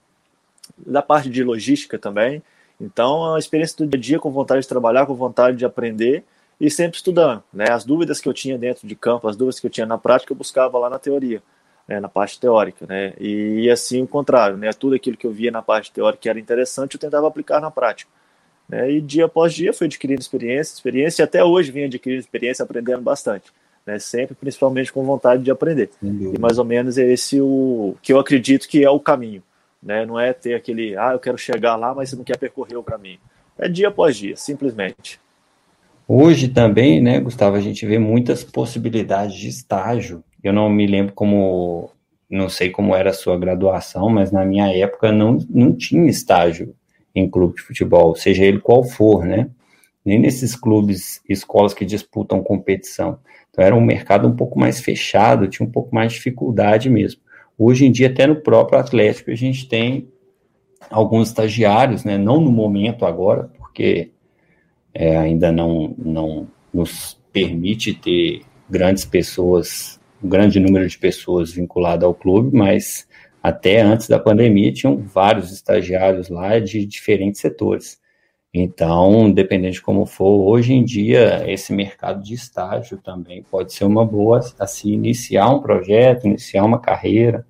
da, 0.76 1.00
parte 1.00 1.31
de 1.31 1.43
logística 1.43 1.99
também. 1.99 2.43
Então, 2.78 3.35
a 3.35 3.38
experiência 3.38 3.78
do 3.78 3.87
dia 3.87 3.99
a 3.99 4.02
dia 4.02 4.19
com 4.19 4.31
vontade 4.31 4.61
de 4.61 4.69
trabalhar, 4.69 5.07
com 5.07 5.14
vontade 5.14 5.57
de 5.57 5.64
aprender 5.64 6.25
e 6.61 6.71
sempre 6.71 6.99
estudando. 6.99 7.43
Né? 7.50 7.71
As 7.71 7.83
dúvidas 7.83 8.21
que 8.21 8.28
eu 8.28 8.35
tinha 8.35 8.59
dentro 8.59 8.87
de 8.87 8.95
campo, 8.95 9.26
as 9.26 9.37
dúvidas 9.37 9.59
que 9.59 9.67
eu 9.67 9.71
tinha 9.71 9.87
na 9.87 9.97
prática, 9.97 10.35
eu 10.35 10.37
buscava 10.37 10.78
lá 10.78 10.90
na 10.90 10.99
teoria, 10.99 11.43
né? 11.88 11.99
na 11.99 12.09
parte 12.09 12.38
teórica. 12.38 12.87
Né? 12.87 13.14
E 13.18 13.71
assim 13.71 14.02
o 14.02 14.07
contrário, 14.07 14.57
né? 14.57 14.71
tudo 14.73 14.95
aquilo 14.95 15.16
que 15.16 15.26
eu 15.26 15.33
via 15.33 15.50
na 15.50 15.62
parte 15.62 15.90
teórica 15.90 16.21
que 16.23 16.28
era 16.28 16.38
interessante, 16.38 16.95
eu 16.95 17.00
tentava 17.00 17.26
aplicar 17.26 17.61
na 17.61 17.71
prática. 17.71 18.11
Né? 18.68 18.92
E 18.92 19.00
dia 19.00 19.25
após 19.25 19.54
dia 19.54 19.73
fui 19.73 19.87
adquirindo 19.87 20.21
experiência, 20.21 20.75
experiência, 20.75 21.23
e 21.23 21.25
até 21.25 21.42
hoje 21.42 21.73
vim 21.73 21.85
adquirindo 21.85 22.21
experiência, 22.21 22.62
aprendendo 22.62 23.00
bastante. 23.00 23.50
Né? 23.87 23.99
Sempre, 23.99 24.35
principalmente 24.35 24.92
com 24.92 25.02
vontade 25.02 25.42
de 25.42 25.50
aprender. 25.50 25.90
E 26.02 26.38
mais 26.38 26.59
ou 26.59 26.64
menos 26.64 26.99
é 26.99 27.11
esse 27.11 27.40
o 27.40 27.97
que 28.02 28.12
eu 28.12 28.18
acredito 28.18 28.68
que 28.68 28.85
é 28.85 28.90
o 28.90 29.00
caminho. 29.00 29.42
Né? 29.83 30.04
Não 30.04 30.21
é 30.21 30.35
ter 30.35 30.54
aquele, 30.54 30.95
ah, 30.97 31.12
eu 31.12 31.18
quero 31.18 31.38
chegar 31.38 31.76
lá, 31.76 31.95
mas 31.95 32.11
você 32.11 32.16
não 32.16 32.25
quer 32.25 32.37
percorrer 32.37 32.76
o 32.76 32.83
caminho. 32.83 33.18
É 33.57 33.68
dia 33.68 33.88
após 33.88 34.16
dia, 34.16 34.37
simplesmente. 34.37 35.18
Hoje 36.07 36.49
também, 36.49 37.02
né, 37.02 37.21
Gustavo, 37.21 37.57
a 37.57 37.61
gente 37.61 37.85
vê 37.85 37.99
muitas 37.99 38.42
possibilidades 38.42 39.37
de 39.37 39.49
estágio. 39.49 40.23
Eu 40.42 40.52
não 40.52 40.68
me 40.71 40.87
lembro 40.87 41.12
como, 41.12 41.90
não 42.30 42.49
sei 42.49 42.71
como 42.71 42.95
era 42.95 43.11
a 43.11 43.14
sua 43.14 43.38
graduação, 43.38 44.09
mas 44.09 44.30
na 44.30 44.45
minha 44.45 44.68
época 44.75 45.11
não, 45.11 45.38
não 45.50 45.75
tinha 45.75 46.09
estágio 46.09 46.75
em 47.14 47.28
clube 47.28 47.57
de 47.57 47.62
futebol, 47.62 48.14
seja 48.14 48.45
ele 48.45 48.61
qual 48.61 48.85
for, 48.85 49.25
né? 49.25 49.50
Nem 50.04 50.18
nesses 50.18 50.54
clubes, 50.54 51.21
escolas 51.28 51.75
que 51.75 51.85
disputam 51.85 52.42
competição. 52.42 53.18
Então 53.50 53.64
era 53.64 53.75
um 53.75 53.80
mercado 53.80 54.28
um 54.28 54.37
pouco 54.37 54.59
mais 54.59 54.80
fechado, 54.80 55.49
tinha 55.49 55.66
um 55.66 55.71
pouco 55.71 55.95
mais 55.95 56.12
de 56.12 56.18
dificuldade 56.18 56.88
mesmo. 56.88 57.21
Hoje 57.59 57.87
em 57.87 57.90
dia, 57.90 58.07
até 58.07 58.26
no 58.26 58.37
próprio 58.37 58.78
Atlético, 58.78 59.30
a 59.30 59.35
gente 59.35 59.68
tem 59.68 60.09
alguns 60.90 61.28
estagiários, 61.28 62.04
né? 62.04 62.16
Não 62.16 62.40
no 62.40 62.52
momento 62.52 63.04
agora, 63.04 63.50
porque 63.59 64.12
é, 64.95 65.16
ainda 65.16 65.50
não, 65.50 65.95
não 65.99 66.49
nos 66.73 67.21
permite 67.33 67.95
ter 67.95 68.42
grandes 68.71 69.04
pessoas, 69.04 69.98
um 70.22 70.28
grande 70.28 70.58
número 70.60 70.88
de 70.88 70.98
pessoas 70.98 71.52
vinculadas 71.52 72.04
ao 72.04 72.14
clube, 72.14 72.56
mas 72.56 73.06
até 73.42 73.80
antes 73.80 74.08
da 74.08 74.18
pandemia, 74.18 74.72
tinham 74.72 74.96
vários 74.96 75.52
estagiários 75.52 76.28
lá 76.28 76.58
de 76.58 76.84
diferentes 76.84 77.40
setores. 77.40 77.98
Então, 78.52 79.30
dependendo 79.30 79.75
de 79.75 79.82
como 79.82 80.06
for, 80.06 80.48
hoje 80.48 80.72
em 80.72 80.84
dia, 80.84 81.44
esse 81.50 81.72
mercado 81.72 82.22
de 82.22 82.34
estágio 82.34 82.98
também 82.98 83.42
pode 83.42 83.72
ser 83.72 83.84
uma 83.84 84.04
boa 84.04 84.40
a 84.58 84.66
se 84.66 84.90
iniciar 84.90 85.50
um 85.50 85.60
projeto, 85.60 86.26
iniciar 86.26 86.64
uma 86.64 86.80
carreira, 86.80 87.46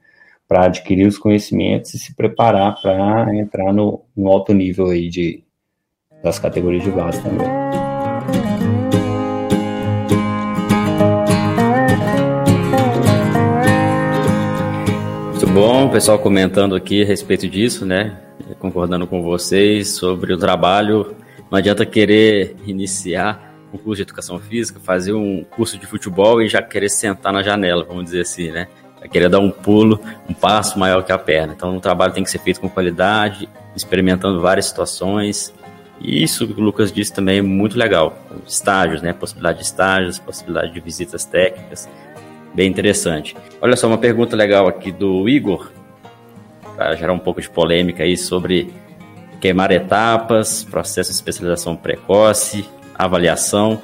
para 0.46 0.64
adquirir 0.64 1.06
os 1.06 1.18
conhecimentos 1.18 1.92
e 1.92 1.98
se 1.98 2.14
preparar 2.14 2.80
para 2.80 3.34
entrar 3.36 3.72
no, 3.72 4.02
no 4.16 4.28
alto 4.28 4.54
nível 4.54 4.86
aí 4.86 5.10
de, 5.10 5.44
das 6.22 6.38
categorias 6.38 6.82
de 6.82 6.90
base 6.90 7.22
também. 7.22 7.87
Bom, 15.58 15.86
o 15.86 15.90
pessoal 15.90 16.20
comentando 16.20 16.76
aqui 16.76 17.02
a 17.02 17.04
respeito 17.04 17.48
disso, 17.48 17.84
né? 17.84 18.16
Concordando 18.60 19.08
com 19.08 19.22
vocês 19.22 19.88
sobre 19.88 20.32
o 20.32 20.38
trabalho. 20.38 21.16
Não 21.50 21.58
adianta 21.58 21.84
querer 21.84 22.54
iniciar 22.64 23.56
um 23.72 23.76
curso 23.76 23.96
de 23.96 24.02
educação 24.02 24.38
física, 24.38 24.78
fazer 24.78 25.14
um 25.14 25.44
curso 25.44 25.76
de 25.76 25.84
futebol 25.84 26.40
e 26.40 26.48
já 26.48 26.62
querer 26.62 26.88
sentar 26.88 27.32
na 27.32 27.42
janela, 27.42 27.84
vamos 27.84 28.04
dizer 28.04 28.20
assim, 28.20 28.52
né? 28.52 28.68
vai 29.00 29.08
querer 29.08 29.28
dar 29.28 29.40
um 29.40 29.50
pulo, 29.50 30.00
um 30.28 30.34
passo 30.34 30.78
maior 30.78 31.02
que 31.02 31.10
a 31.10 31.18
perna. 31.18 31.54
Então 31.56 31.76
o 31.76 31.80
trabalho 31.80 32.12
tem 32.12 32.22
que 32.22 32.30
ser 32.30 32.38
feito 32.38 32.60
com 32.60 32.68
qualidade, 32.68 33.48
experimentando 33.74 34.40
várias 34.40 34.66
situações. 34.66 35.52
E 36.00 36.22
isso 36.22 36.46
que 36.46 36.60
o 36.60 36.64
Lucas 36.64 36.92
disse 36.92 37.12
também 37.12 37.38
é 37.38 37.42
muito 37.42 37.76
legal. 37.76 38.16
Estágios, 38.46 39.02
né? 39.02 39.12
Possibilidade 39.12 39.58
de 39.58 39.64
estágios, 39.64 40.20
possibilidade 40.20 40.72
de 40.72 40.78
visitas 40.78 41.24
técnicas. 41.24 41.88
Bem 42.54 42.68
interessante. 42.68 43.36
Olha 43.60 43.76
só, 43.76 43.86
uma 43.86 43.98
pergunta 43.98 44.34
legal 44.36 44.66
aqui 44.66 44.90
do 44.90 45.28
Igor, 45.28 45.70
para 46.76 46.94
gerar 46.94 47.12
um 47.12 47.18
pouco 47.18 47.40
de 47.40 47.50
polêmica 47.50 48.04
aí 48.04 48.16
sobre 48.16 48.72
queimar 49.40 49.70
etapas, 49.70 50.64
processo 50.64 51.10
de 51.10 51.16
especialização 51.16 51.76
precoce, 51.76 52.64
avaliação. 52.94 53.80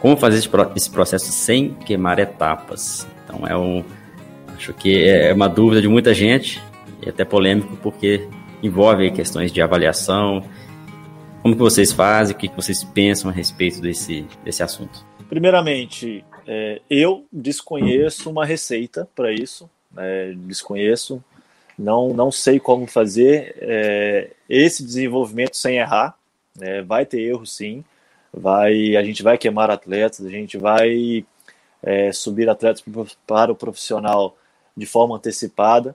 Como 0.00 0.16
fazer 0.16 0.38
esse 0.38 0.90
processo 0.90 1.32
sem 1.32 1.74
queimar 1.74 2.18
etapas? 2.18 3.06
Então 3.24 3.46
é 3.46 3.56
um, 3.56 3.84
acho 4.56 4.72
que 4.72 5.04
é 5.04 5.32
uma 5.32 5.48
dúvida 5.48 5.80
de 5.80 5.88
muita 5.88 6.14
gente 6.14 6.62
e 7.04 7.08
até 7.08 7.24
polêmico 7.24 7.76
porque 7.76 8.28
envolve 8.62 9.10
questões 9.10 9.52
de 9.52 9.60
avaliação. 9.60 10.42
Como 11.42 11.54
que 11.54 11.62
vocês 11.62 11.92
fazem? 11.92 12.34
O 12.34 12.38
que 12.38 12.48
vocês 12.54 12.82
pensam 12.82 13.30
a 13.30 13.34
respeito 13.34 13.80
desse, 13.80 14.26
desse 14.44 14.62
assunto? 14.62 15.04
Primeiramente, 15.28 16.24
é, 16.46 16.80
eu 16.88 17.26
desconheço 17.32 18.30
uma 18.30 18.44
receita 18.44 19.08
para 19.14 19.32
isso. 19.32 19.68
É, 19.96 20.32
desconheço 20.36 21.22
não, 21.78 22.14
não 22.14 22.30
sei 22.30 22.58
como 22.58 22.86
fazer 22.86 23.54
é, 23.58 24.30
esse 24.48 24.84
desenvolvimento 24.84 25.56
sem 25.56 25.78
errar. 25.78 26.16
Né? 26.56 26.82
Vai 26.82 27.04
ter 27.04 27.20
erro 27.20 27.44
sim, 27.44 27.84
vai, 28.32 28.96
a 28.96 29.02
gente 29.02 29.22
vai 29.22 29.36
queimar 29.36 29.70
atletas, 29.70 30.24
a 30.24 30.30
gente 30.30 30.56
vai 30.56 31.24
é, 31.82 32.12
subir 32.12 32.48
atletas 32.48 32.82
para 33.26 33.52
o 33.52 33.56
profissional 33.56 34.36
de 34.76 34.86
forma 34.86 35.16
antecipada, 35.16 35.94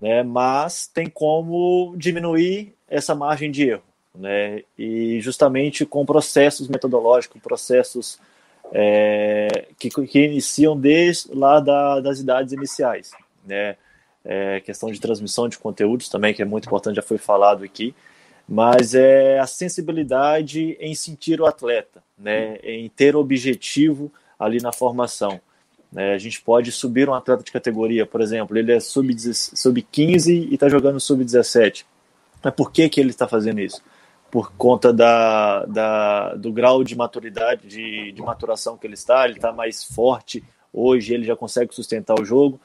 né? 0.00 0.22
mas 0.22 0.86
tem 0.86 1.08
como 1.08 1.94
diminuir 1.96 2.74
essa 2.88 3.14
margem 3.14 3.50
de 3.50 3.68
erro. 3.68 3.82
Né? 4.14 4.62
E 4.78 5.20
justamente 5.20 5.86
com 5.86 6.04
processos 6.04 6.68
metodológicos, 6.68 7.40
processos 7.40 8.18
é, 8.74 9.68
que, 9.78 9.88
que 9.88 10.24
iniciam 10.26 10.78
desde 10.78 11.32
lá 11.32 11.60
da, 11.60 12.00
das 12.00 12.18
idades 12.18 12.52
iniciais. 12.52 13.12
Né? 13.46 13.76
é, 14.24 14.60
questão 14.60 14.90
de 14.90 15.00
transmissão 15.00 15.48
de 15.48 15.58
conteúdos 15.58 16.08
também, 16.08 16.32
que 16.32 16.40
é 16.40 16.44
muito 16.44 16.66
importante, 16.66 16.96
já 16.96 17.02
foi 17.02 17.18
falado 17.18 17.62
aqui, 17.62 17.94
mas 18.48 18.94
é 18.94 19.38
a 19.38 19.46
sensibilidade 19.46 20.76
em 20.80 20.94
sentir 20.94 21.40
o 21.40 21.46
atleta, 21.46 22.02
né, 22.18 22.56
em 22.62 22.88
ter 22.88 23.14
objetivo 23.14 24.10
ali 24.38 24.60
na 24.60 24.72
formação. 24.72 25.40
Né, 25.92 26.14
a 26.14 26.18
gente 26.18 26.40
pode 26.40 26.72
subir 26.72 27.08
um 27.08 27.14
atleta 27.14 27.42
de 27.42 27.52
categoria, 27.52 28.06
por 28.06 28.20
exemplo, 28.20 28.56
ele 28.56 28.72
é 28.72 28.80
sub-15 28.80 29.54
sub 29.54 29.86
e 29.94 30.54
está 30.54 30.68
jogando 30.68 30.98
sub-17. 30.98 31.84
Mas 32.42 32.54
por 32.54 32.72
que, 32.72 32.88
que 32.88 33.00
ele 33.00 33.10
está 33.10 33.28
fazendo 33.28 33.60
isso? 33.60 33.80
Por 34.34 34.50
conta 34.54 34.92
da, 34.92 35.64
da, 35.64 36.34
do 36.34 36.52
grau 36.52 36.82
de 36.82 36.96
maturidade, 36.96 37.68
de, 37.68 38.10
de 38.10 38.20
maturação 38.20 38.76
que 38.76 38.84
ele 38.84 38.94
está, 38.94 39.24
ele 39.24 39.34
está 39.34 39.52
mais 39.52 39.84
forte 39.84 40.42
hoje, 40.72 41.14
ele 41.14 41.24
já 41.24 41.36
consegue 41.36 41.72
sustentar 41.72 42.20
o 42.20 42.24
jogo, 42.24 42.58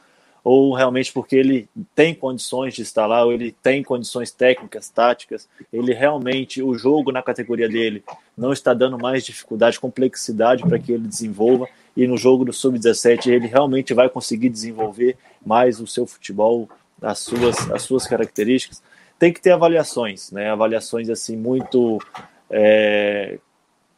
ou 0.44 0.74
realmente 0.74 1.14
porque 1.14 1.36
ele 1.36 1.70
tem 1.94 2.16
condições 2.16 2.74
de 2.74 2.82
estar 2.82 3.06
lá, 3.06 3.24
ou 3.24 3.32
ele 3.32 3.52
tem 3.52 3.84
condições 3.84 4.32
técnicas, 4.32 4.90
táticas, 4.90 5.48
ele 5.72 5.94
realmente, 5.94 6.64
o 6.64 6.74
jogo 6.74 7.12
na 7.12 7.22
categoria 7.22 7.70
dele 7.70 8.04
não 8.36 8.52
está 8.52 8.74
dando 8.74 8.98
mais 8.98 9.24
dificuldade, 9.24 9.80
complexidade 9.80 10.64
para 10.64 10.80
que 10.80 10.92
ele 10.92 11.08
desenvolva, 11.08 11.68
e 11.96 12.08
no 12.08 12.18
jogo 12.18 12.46
do 12.46 12.52
Sub-17 12.52 13.28
ele 13.28 13.46
realmente 13.46 13.94
vai 13.94 14.10
conseguir 14.10 14.50
desenvolver 14.50 15.16
mais 15.46 15.80
o 15.80 15.86
seu 15.86 16.08
futebol, 16.08 16.68
as 17.00 17.20
suas, 17.20 17.70
as 17.70 17.84
suas 17.84 18.08
características. 18.08 18.82
Tem 19.20 19.32
que 19.34 19.42
ter 19.42 19.52
avaliações, 19.52 20.32
né? 20.32 20.50
avaliações 20.50 21.10
assim 21.10 21.36
muito... 21.36 22.00
É... 22.50 23.38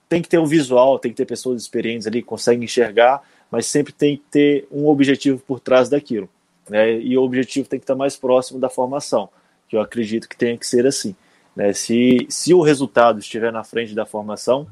tem 0.10 0.22
que 0.22 0.28
ter 0.28 0.40
um 0.40 0.46
visual, 0.46 1.00
tem 1.00 1.12
que 1.12 1.18
ter 1.18 1.26
pessoas 1.26 1.62
experientes 1.62 2.06
ali 2.08 2.22
que 2.22 2.28
conseguem 2.28 2.66
enxergar 2.66 3.22
mas 3.52 3.66
sempre 3.66 3.92
tem 3.92 4.16
que 4.16 4.24
ter 4.32 4.68
um 4.72 4.88
objetivo 4.88 5.38
por 5.46 5.60
trás 5.60 5.90
daquilo. 5.90 6.30
Né? 6.70 6.94
E 7.00 7.18
o 7.18 7.22
objetivo 7.22 7.68
tem 7.68 7.78
que 7.78 7.84
estar 7.84 7.96
mais 7.96 8.16
próximo 8.16 8.58
da 8.58 8.70
formação, 8.70 9.28
que 9.68 9.76
eu 9.76 9.82
acredito 9.82 10.30
que 10.30 10.38
tenha 10.38 10.58
que 10.58 10.66
ser 10.66 10.88
assim. 10.88 11.14
Né? 11.54 11.74
Se, 11.74 12.26
se 12.30 12.54
o 12.54 12.62
resultado 12.62 13.20
estiver 13.20 13.52
na 13.52 13.66
frente 13.66 13.94
da 13.94 14.06
formação, 14.06 14.66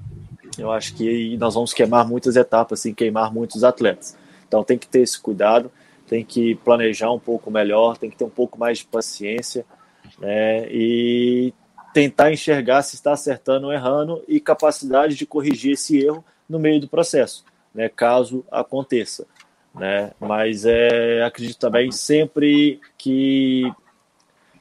eu 0.58 0.72
acho 0.72 0.96
que 0.96 1.36
nós 1.38 1.56
vamos 1.56 1.74
queimar 1.74 2.08
muitas 2.08 2.38
etapas, 2.38 2.80
assim, 2.80 2.94
queimar 2.94 3.34
muitos 3.34 3.66
atletas. 3.66 4.16
Então 4.48 4.64
tem 4.64 4.78
que 4.78 4.88
ter 4.88 5.02
esse 5.02 5.20
cuidado, 5.20 5.70
tem 6.08 6.24
que 6.24 6.56
planejar 6.56 7.12
um 7.12 7.20
pouco 7.20 7.52
melhor, 7.52 7.98
tem 7.98 8.10
que 8.10 8.16
ter 8.16 8.24
um 8.24 8.30
pouco 8.30 8.58
mais 8.58 8.80
de 8.80 8.86
paciência 8.86 9.66
né? 10.20 10.68
e 10.70 11.54
tentar 11.94 12.32
enxergar 12.32 12.82
se 12.84 12.96
está 12.96 13.14
acertando 13.14 13.68
ou 13.68 13.74
errando 13.74 14.24
e 14.28 14.40
capacidade 14.40 15.16
de 15.16 15.26
corrigir 15.26 15.74
esse 15.74 15.98
erro 16.04 16.24
no 16.48 16.60
meio 16.60 16.80
do 16.80 16.88
processo 16.88 17.44
né, 17.74 17.90
caso 17.90 18.46
aconteça. 18.52 19.26
Né? 19.74 20.12
Mas 20.20 20.66
é, 20.66 21.24
acredito 21.24 21.58
também 21.58 21.92
sempre 21.92 22.80
que 22.98 23.72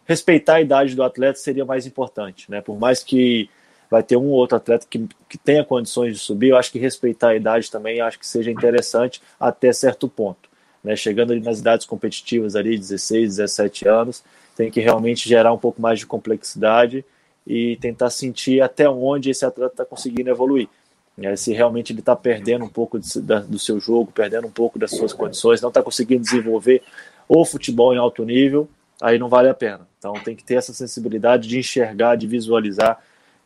respeitar 0.05 0.57
a 0.57 0.61
idade 0.61 0.94
do 0.94 1.03
atleta 1.03 1.38
seria 1.38 1.64
mais 1.64 1.87
importante. 1.87 2.51
Né? 2.51 2.61
Por 2.61 2.79
mais 2.79 3.03
que 3.03 3.49
vai 3.90 4.03
ter 4.03 4.16
um 4.16 4.27
ou 4.27 4.35
outro 4.35 4.57
atleta 4.57 4.87
que, 4.88 5.09
que 5.29 5.38
tenha 5.38 5.64
condições 5.64 6.12
de 6.12 6.18
subir, 6.18 6.51
eu 6.51 6.57
acho 6.57 6.71
que 6.71 6.79
respeitar 6.79 7.31
a 7.31 7.37
idade 7.37 7.71
também 7.71 8.01
acho 8.01 8.18
que 8.18 8.27
seja 8.27 8.51
interessante 8.51 9.23
até 9.40 9.73
certo 9.73 10.09
ponto. 10.09 10.49
Né? 10.85 10.94
Chegando 10.94 11.33
ali 11.33 11.40
nas 11.40 11.61
idades 11.61 11.87
competitivas, 11.87 12.55
ali 12.55 12.79
16, 12.79 13.37
17 13.37 13.88
anos, 13.88 14.23
tem 14.59 14.73
que 14.73 14.81
realmente 14.81 15.29
gerar 15.29 15.53
um 15.53 15.57
pouco 15.57 15.81
mais 15.81 16.01
de 16.01 16.07
complexidade 16.07 17.05
e 17.47 17.77
tentar 17.77 18.11
sentir 18.11 18.61
até 18.61 18.90
onde 18.90 19.31
esse 19.31 19.47
atleta 19.47 19.73
está 19.73 19.85
conseguindo 19.85 20.29
evoluir. 20.29 20.68
É, 21.16 21.37
se 21.37 21.53
realmente 21.53 21.92
ele 21.92 22.01
está 22.01 22.16
perdendo 22.16 22.64
um 22.64 22.68
pouco 22.68 22.99
de, 22.99 23.21
da, 23.21 23.38
do 23.38 23.57
seu 23.57 23.79
jogo, 23.79 24.11
perdendo 24.11 24.49
um 24.49 24.51
pouco 24.51 24.77
das 24.77 24.90
suas 24.90 25.12
condições, 25.12 25.61
não 25.61 25.68
está 25.68 25.81
conseguindo 25.81 26.23
desenvolver 26.23 26.83
o 27.29 27.44
futebol 27.44 27.94
em 27.94 27.99
alto 27.99 28.25
nível, 28.25 28.68
aí 29.01 29.16
não 29.16 29.29
vale 29.29 29.49
a 29.49 29.55
pena. 29.55 29.87
Então 29.97 30.12
tem 30.14 30.35
que 30.35 30.42
ter 30.42 30.57
essa 30.57 30.73
sensibilidade 30.73 31.47
de 31.47 31.61
enxergar, 31.61 32.16
de 32.16 32.27
visualizar, 32.27 33.01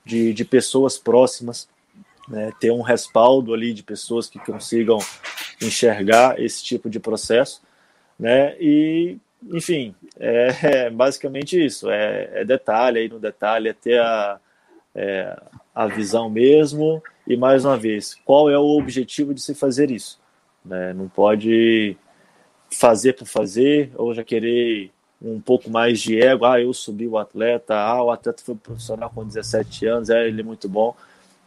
de, 0.07 0.33
de 0.33 0.47
pessoas 0.47 0.97
próximas, 0.97 1.69
né, 2.27 2.53
ter 2.59 2.71
um 2.71 2.81
respaldo 2.81 3.53
ali 3.53 3.75
de 3.75 3.83
pessoas 3.83 4.31
que 4.31 4.39
consigam 4.39 4.97
enxergar 5.61 6.41
esse 6.41 6.65
tipo 6.65 6.89
de 6.89 6.99
processo, 6.99 7.61
né, 8.19 8.57
e 8.59 9.19
enfim, 9.51 9.95
é, 10.19 10.87
é 10.87 10.91
basicamente 10.91 11.63
isso, 11.63 11.91
é, 11.91 12.41
é, 12.41 12.45
detalhe 12.45 13.01
aí 13.01 13.09
no 13.09 13.19
detalhe, 13.19 13.69
é 13.69 13.73
ter 13.73 14.01
a, 14.01 14.39
é, 14.95 15.37
a 15.75 15.87
visão 15.87 16.29
mesmo, 16.29 17.03
e 17.27 17.37
mais 17.37 17.65
uma 17.65 17.77
vez, 17.77 18.15
qual 18.25 18.51
é 18.51 18.59
o 18.59 18.79
objetivo 18.79 19.33
de 19.33 19.41
se 19.41 19.55
fazer 19.55 19.91
isso? 19.91 20.21
Né? 20.65 20.93
Não 20.93 21.09
pode 21.09 21.97
fazer 22.71 23.15
por 23.15 23.27
fazer, 23.27 23.93
ou 23.95 24.15
já 24.15 24.25
querer 24.25 24.91
um 25.21 25.41
pouco 25.41 25.71
mais 25.71 26.01
de 26.01 26.21
ego, 26.21 26.45
ah, 26.45 26.61
eu 26.61 26.73
subi 26.73 27.07
o 27.07 27.17
atleta, 27.17 27.77
ah, 27.77 28.03
o 28.03 28.11
atleta 28.11 28.43
foi 28.45 28.57
profissional 28.57 29.11
com 29.11 29.25
17 29.25 29.87
anos, 29.87 30.11
é, 30.11 30.27
ele 30.27 30.41
é 30.41 30.45
muito 30.45 30.69
bom. 30.69 30.97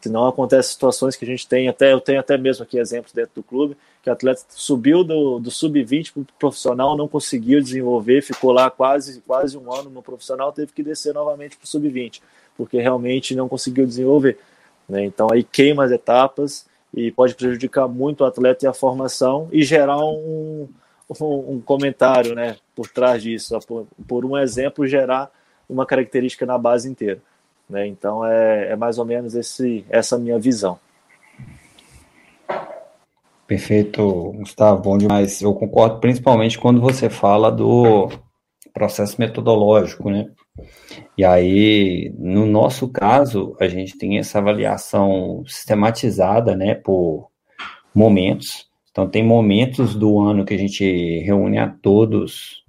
Senão 0.06 0.28
acontece 0.28 0.70
situações 0.70 1.15
que 1.15 1.26
a 1.26 1.28
gente 1.28 1.48
tem, 1.48 1.68
até 1.68 1.91
eu 1.91 2.00
tenho 2.00 2.20
até 2.20 2.38
mesmo 2.38 2.62
aqui 2.62 2.78
exemplos 2.78 3.12
dentro 3.12 3.32
do 3.34 3.41
clube, 3.41 3.76
que 4.04 4.10
o 4.12 4.13
atleta 4.13 4.44
subiu 4.50 5.04
do, 5.04 5.39
do 5.39 5.50
sub-20 5.50 6.13
para 6.13 6.22
o 6.22 6.26
profissional, 6.38 6.96
não 6.96 7.08
conseguiu 7.08 7.60
desenvolver, 7.60 8.22
ficou 8.22 8.52
lá 8.52 8.70
quase, 8.70 9.20
quase 9.22 9.58
um 9.58 9.74
ano 9.74 9.89
no 9.89 10.04
profissional, 10.04 10.52
teve 10.52 10.72
que 10.74 10.84
descer 10.84 11.12
novamente 11.12 11.58
para 11.58 11.65
o 11.65 11.68
sub-20, 11.68 12.22
porque 12.56 12.80
realmente 12.80 13.34
não 13.34 13.50
conseguiu 13.50 13.84
desenvolver. 13.84 14.38
Né? 14.88 15.06
Então 15.06 15.28
aí 15.34 15.44
queima 15.44 15.84
as 15.84 15.91
etapas 15.91 16.68
e 16.94 17.10
pode 17.10 17.34
prejudicar 17.34 17.88
muito 17.88 18.22
o 18.22 18.26
atleta 18.26 18.63
e 18.63 18.68
a 18.68 18.74
formação 18.74 19.50
e 19.52 19.63
gerar 19.63 20.06
um, 20.06 20.70
um, 21.20 21.54
um 21.54 21.62
comentário 21.65 22.36
né, 22.36 22.58
por 22.76 22.88
trás 22.89 23.24
disso, 23.24 23.58
por, 23.65 23.88
por, 24.08 24.24
um 24.24 24.38
exemplo, 24.38 24.86
gerar 24.86 25.32
uma 25.68 25.84
característica 25.84 26.46
na 26.46 26.60
base 26.60 26.88
inteira. 26.88 27.20
Né? 27.69 27.88
Então 27.88 28.25
é, 28.25 28.71
é 28.71 28.75
mais 28.75 28.97
ou 28.97 29.06
menos 29.06 29.36
esse, 29.36 29.86
essa 29.89 30.17
minha 30.17 30.39
visão. 30.39 30.80
Perfeito, 33.47 34.34
Gustavo, 34.38 34.82
bom 34.82 34.97
demais. 34.97 35.41
Eu 35.41 35.54
concordo 35.54 35.99
principalmente 35.99 36.58
quando 36.58 36.82
você 36.82 37.10
fala 37.10 37.51
do 37.51 38.10
processo 38.73 39.15
metodológico, 39.19 40.10
né? 40.10 40.32
E 41.17 41.23
aí, 41.23 42.13
no 42.17 42.45
nosso 42.45 42.89
caso, 42.89 43.56
a 43.60 43.67
gente 43.67 43.97
tem 43.97 44.17
essa 44.17 44.39
avaliação 44.39 45.43
sistematizada, 45.47 46.56
né, 46.56 46.75
por 46.75 47.30
momentos. 47.93 48.67
Então, 48.91 49.08
tem 49.08 49.23
momentos 49.23 49.95
do 49.95 50.19
ano 50.19 50.43
que 50.43 50.54
a 50.54 50.58
gente 50.58 51.19
reúne 51.19 51.58
a 51.58 51.69
todos, 51.69 52.63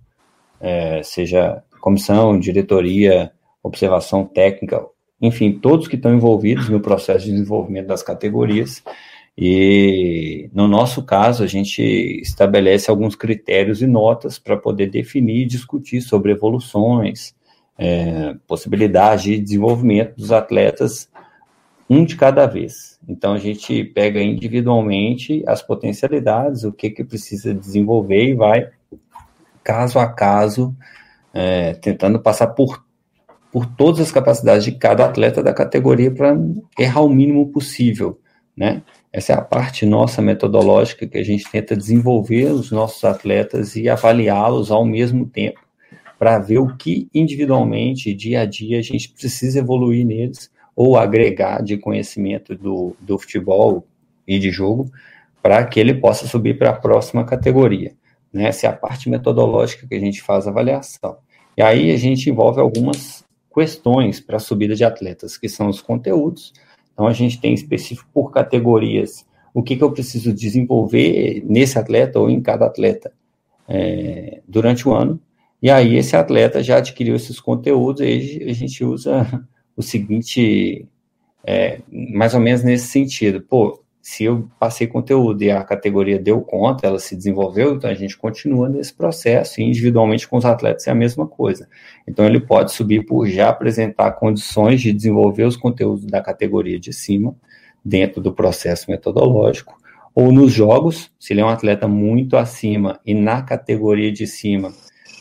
é, 0.60 1.02
seja 1.02 1.62
comissão, 1.80 2.38
diretoria, 2.38 3.32
observação 3.66 4.24
técnica, 4.24 4.84
enfim, 5.20 5.52
todos 5.52 5.88
que 5.88 5.96
estão 5.96 6.14
envolvidos 6.14 6.68
no 6.68 6.80
processo 6.80 7.24
de 7.24 7.32
desenvolvimento 7.32 7.86
das 7.86 8.02
categorias. 8.02 8.82
E 9.36 10.48
no 10.54 10.66
nosso 10.66 11.02
caso, 11.02 11.42
a 11.42 11.46
gente 11.46 11.82
estabelece 12.22 12.90
alguns 12.90 13.14
critérios 13.14 13.82
e 13.82 13.86
notas 13.86 14.38
para 14.38 14.56
poder 14.56 14.90
definir 14.90 15.42
e 15.42 15.46
discutir 15.46 16.00
sobre 16.00 16.32
evoluções, 16.32 17.34
é, 17.78 18.34
possibilidade 18.46 19.24
de 19.24 19.40
desenvolvimento 19.40 20.16
dos 20.16 20.32
atletas, 20.32 21.10
um 21.88 22.04
de 22.04 22.16
cada 22.16 22.46
vez. 22.46 22.98
Então 23.08 23.34
a 23.34 23.38
gente 23.38 23.84
pega 23.84 24.20
individualmente 24.22 25.42
as 25.46 25.62
potencialidades, 25.62 26.64
o 26.64 26.72
que, 26.72 26.90
que 26.90 27.04
precisa 27.04 27.54
desenvolver 27.54 28.30
e 28.30 28.34
vai 28.34 28.70
caso 29.62 29.98
a 29.98 30.06
caso, 30.06 30.74
é, 31.34 31.74
tentando 31.74 32.20
passar 32.20 32.46
por, 32.48 32.85
por 33.52 33.66
todas 33.66 34.00
as 34.00 34.12
capacidades 34.12 34.64
de 34.64 34.72
cada 34.72 35.04
atleta 35.04 35.42
da 35.42 35.52
categoria 35.52 36.10
para 36.10 36.36
errar 36.78 37.02
o 37.02 37.08
mínimo 37.08 37.50
possível, 37.50 38.20
né? 38.56 38.82
Essa 39.12 39.32
é 39.32 39.36
a 39.36 39.40
parte 39.40 39.86
nossa 39.86 40.20
metodológica 40.20 41.06
que 41.06 41.16
a 41.16 41.24
gente 41.24 41.50
tenta 41.50 41.76
desenvolver 41.76 42.52
os 42.52 42.70
nossos 42.70 43.02
atletas 43.04 43.74
e 43.76 43.88
avaliá-los 43.88 44.70
ao 44.70 44.84
mesmo 44.84 45.26
tempo, 45.26 45.60
para 46.18 46.38
ver 46.38 46.58
o 46.58 46.76
que 46.76 47.08
individualmente, 47.14 48.12
dia 48.14 48.42
a 48.42 48.44
dia, 48.44 48.78
a 48.78 48.82
gente 48.82 49.10
precisa 49.10 49.58
evoluir 49.58 50.04
neles 50.04 50.50
ou 50.74 50.96
agregar 50.98 51.62
de 51.62 51.78
conhecimento 51.78 52.54
do, 52.54 52.94
do 53.00 53.18
futebol 53.18 53.86
e 54.26 54.38
de 54.38 54.50
jogo 54.50 54.90
para 55.42 55.64
que 55.64 55.78
ele 55.78 55.94
possa 55.94 56.26
subir 56.26 56.58
para 56.58 56.70
a 56.70 56.76
próxima 56.76 57.24
categoria. 57.24 57.94
Né? 58.32 58.48
Essa 58.48 58.66
é 58.66 58.70
a 58.70 58.72
parte 58.72 59.08
metodológica 59.08 59.86
que 59.86 59.94
a 59.94 60.00
gente 60.00 60.20
faz 60.20 60.46
a 60.46 60.50
avaliação. 60.50 61.16
E 61.56 61.62
aí 61.62 61.90
a 61.90 61.96
gente 61.96 62.28
envolve 62.28 62.60
algumas 62.60 63.24
questões 63.56 64.20
para 64.20 64.36
a 64.36 64.40
subida 64.40 64.74
de 64.74 64.84
atletas, 64.84 65.38
que 65.38 65.48
são 65.48 65.68
os 65.68 65.80
conteúdos, 65.80 66.52
então, 66.96 67.06
a 67.06 67.12
gente 67.12 67.38
tem 67.38 67.52
específico 67.52 68.08
por 68.12 68.32
categorias 68.32 69.26
o 69.52 69.62
que, 69.62 69.76
que 69.76 69.84
eu 69.84 69.92
preciso 69.92 70.32
desenvolver 70.32 71.44
nesse 71.46 71.78
atleta 71.78 72.18
ou 72.18 72.30
em 72.30 72.40
cada 72.40 72.64
atleta 72.64 73.12
é, 73.68 74.40
durante 74.48 74.88
o 74.88 74.94
ano. 74.94 75.20
E 75.60 75.70
aí, 75.70 75.96
esse 75.96 76.16
atleta 76.16 76.62
já 76.62 76.78
adquiriu 76.78 77.14
esses 77.14 77.38
conteúdos, 77.38 78.00
e 78.00 78.44
a 78.48 78.52
gente 78.54 78.82
usa 78.82 79.46
o 79.76 79.82
seguinte, 79.82 80.88
é, 81.44 81.80
mais 81.90 82.32
ou 82.32 82.40
menos 82.40 82.62
nesse 82.62 82.86
sentido. 82.88 83.42
Pô, 83.42 83.82
se 84.08 84.22
eu 84.22 84.48
passei 84.56 84.86
conteúdo 84.86 85.42
e 85.42 85.50
a 85.50 85.64
categoria 85.64 86.16
deu 86.16 86.40
conta, 86.40 86.86
ela 86.86 87.00
se 87.00 87.16
desenvolveu, 87.16 87.74
então 87.74 87.90
a 87.90 87.94
gente 87.94 88.16
continua 88.16 88.68
nesse 88.68 88.94
processo, 88.94 89.60
e 89.60 89.64
individualmente 89.64 90.28
com 90.28 90.36
os 90.36 90.44
atletas 90.44 90.86
é 90.86 90.92
a 90.92 90.94
mesma 90.94 91.26
coisa. 91.26 91.68
Então 92.06 92.24
ele 92.24 92.38
pode 92.38 92.70
subir 92.70 93.04
por 93.04 93.26
já 93.26 93.48
apresentar 93.48 94.12
condições 94.12 94.80
de 94.80 94.92
desenvolver 94.92 95.42
os 95.42 95.56
conteúdos 95.56 96.06
da 96.06 96.22
categoria 96.22 96.78
de 96.78 96.92
cima, 96.92 97.34
dentro 97.84 98.20
do 98.20 98.32
processo 98.32 98.88
metodológico, 98.88 99.76
ou 100.14 100.30
nos 100.30 100.52
jogos, 100.52 101.10
se 101.18 101.32
ele 101.32 101.40
é 101.40 101.44
um 101.44 101.48
atleta 101.48 101.88
muito 101.88 102.36
acima 102.36 103.00
e 103.04 103.12
na 103.12 103.42
categoria 103.42 104.12
de 104.12 104.24
cima 104.24 104.72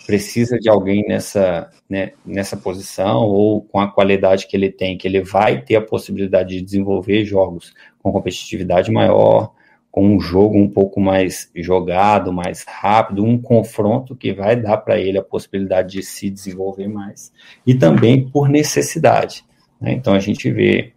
precisa 0.06 0.60
de 0.60 0.70
alguém 0.70 1.04
nessa, 1.08 1.72
né, 1.90 2.12
nessa 2.24 2.56
posição 2.56 3.24
ou 3.24 3.64
com 3.64 3.80
a 3.80 3.92
qualidade 3.92 4.46
que 4.46 4.56
ele 4.56 4.70
tem, 4.70 4.96
que 4.96 5.08
ele 5.08 5.24
vai 5.24 5.60
ter 5.64 5.76
a 5.76 5.82
possibilidade 5.82 6.50
de 6.50 6.62
desenvolver 6.62 7.26
jogos 7.26 7.74
com 8.06 8.12
competitividade 8.12 8.92
maior, 8.92 9.52
com 9.90 10.16
um 10.16 10.20
jogo 10.20 10.56
um 10.60 10.70
pouco 10.70 11.02
mais 11.02 11.50
jogado, 11.56 12.32
mais 12.32 12.64
rápido, 12.68 13.24
um 13.24 13.36
confronto 13.36 14.16
que 14.16 14.32
vai 14.32 14.56
dar 14.56 14.78
para 14.78 15.00
ele 15.00 15.18
a 15.18 15.24
possibilidade 15.24 15.94
de 15.94 16.04
se 16.04 16.30
desenvolver 16.30 16.88
mais, 16.88 17.34
e 17.66 17.74
também 17.74 18.30
por 18.30 18.48
necessidade. 18.48 19.44
Né? 19.82 19.94
Então 19.94 20.14
a 20.14 20.20
gente 20.20 20.52
vê, 20.52 20.94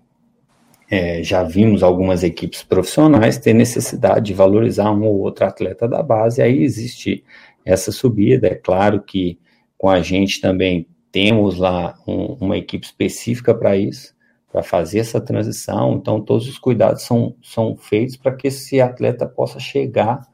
é, 0.91 1.23
já 1.23 1.43
vimos 1.43 1.83
algumas 1.83 2.23
equipes 2.23 2.63
profissionais 2.63 3.39
ter 3.39 3.55
necessidade 3.55 4.27
de 4.27 4.35
valorizar 4.35 4.91
um 4.91 5.05
ou 5.05 5.21
outro 5.21 5.47
atleta 5.47 5.89
da 5.89 6.03
base, 6.03 6.43
aí 6.43 6.63
existe 6.63 7.25
essa 7.65 7.91
subida. 7.91 8.49
É 8.49 8.55
claro 8.55 9.01
que 9.01 9.39
com 9.79 9.89
a 9.89 10.03
gente 10.03 10.43
também 10.43 10.87
temos 11.11 11.57
lá 11.57 11.99
um, 12.07 12.37
uma 12.39 12.59
equipe 12.59 12.85
específica 12.85 13.55
para 13.55 13.79
isso, 13.79 14.13
para 14.51 14.63
fazer 14.63 15.01
essa 15.01 15.21
transição. 15.21 15.95
Então, 15.95 16.21
todos 16.21 16.49
os 16.49 16.59
cuidados 16.59 17.03
são, 17.03 17.35
são 17.43 17.77
feitos 17.77 18.17
para 18.17 18.35
que 18.35 18.49
esse 18.49 18.81
atleta 18.81 19.27
possa 19.27 19.61
chegar 19.61 20.27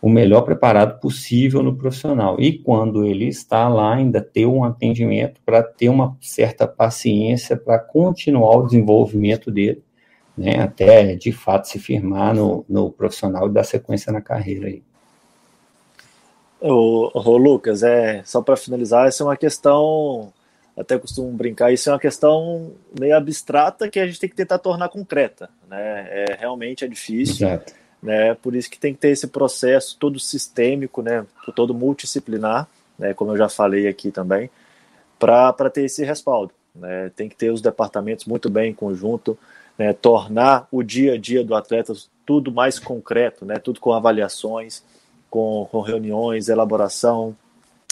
o 0.00 0.08
melhor 0.08 0.42
preparado 0.42 1.00
possível 1.00 1.62
no 1.62 1.74
profissional. 1.74 2.36
E 2.38 2.58
quando 2.58 3.04
ele 3.04 3.26
está 3.26 3.68
lá, 3.68 3.94
ainda 3.94 4.20
ter 4.20 4.46
um 4.46 4.62
atendimento 4.62 5.40
para 5.44 5.62
ter 5.62 5.88
uma 5.88 6.16
certa 6.20 6.66
paciência 6.66 7.56
para 7.56 7.78
continuar 7.78 8.56
o 8.56 8.66
desenvolvimento 8.66 9.50
dele, 9.50 9.82
né, 10.36 10.60
até 10.60 11.16
de 11.16 11.32
fato 11.32 11.66
se 11.66 11.78
firmar 11.78 12.34
no, 12.34 12.64
no 12.68 12.90
profissional 12.90 13.48
e 13.48 13.52
dar 13.52 13.64
sequência 13.64 14.12
na 14.12 14.20
carreira 14.20 14.68
aí. 14.68 14.82
O, 16.60 17.10
o 17.14 17.36
Lucas, 17.36 17.82
é 17.82 18.22
só 18.24 18.40
para 18.42 18.56
finalizar, 18.56 19.08
essa 19.08 19.22
é 19.22 19.26
uma 19.26 19.36
questão 19.36 20.32
até 20.76 20.98
costumo 20.98 21.30
brincar, 21.32 21.72
isso 21.72 21.88
é 21.88 21.92
uma 21.92 21.98
questão 21.98 22.72
meio 22.98 23.16
abstrata 23.16 23.88
que 23.88 23.98
a 23.98 24.06
gente 24.06 24.20
tem 24.20 24.28
que 24.28 24.36
tentar 24.36 24.58
tornar 24.58 24.90
concreta, 24.90 25.48
né? 25.68 26.06
É, 26.10 26.36
realmente 26.38 26.84
é 26.84 26.88
difícil, 26.88 27.48
Exato. 27.48 27.72
né? 28.02 28.34
Por 28.34 28.54
isso 28.54 28.70
que 28.70 28.78
tem 28.78 28.92
que 28.92 29.00
ter 29.00 29.08
esse 29.08 29.26
processo 29.28 29.96
todo 29.98 30.20
sistêmico, 30.20 31.00
né? 31.00 31.24
Todo 31.54 31.72
multidisciplinar, 31.72 32.68
né? 32.98 33.14
Como 33.14 33.32
eu 33.32 33.38
já 33.38 33.48
falei 33.48 33.88
aqui 33.88 34.10
também, 34.10 34.50
para 35.18 35.70
ter 35.70 35.84
esse 35.84 36.04
respaldo, 36.04 36.52
né? 36.74 37.10
Tem 37.16 37.26
que 37.26 37.36
ter 37.36 37.50
os 37.50 37.62
departamentos 37.62 38.26
muito 38.26 38.50
bem 38.50 38.70
em 38.70 38.74
conjunto, 38.74 39.38
né? 39.78 39.94
Tornar 39.94 40.68
o 40.70 40.82
dia 40.82 41.14
a 41.14 41.18
dia 41.18 41.42
do 41.42 41.54
atleta 41.54 41.94
tudo 42.26 42.52
mais 42.52 42.78
concreto, 42.78 43.46
né? 43.46 43.58
Tudo 43.58 43.80
com 43.80 43.94
avaliações, 43.94 44.82
com, 45.30 45.66
com 45.70 45.80
reuniões, 45.80 46.50
elaboração, 46.50 47.34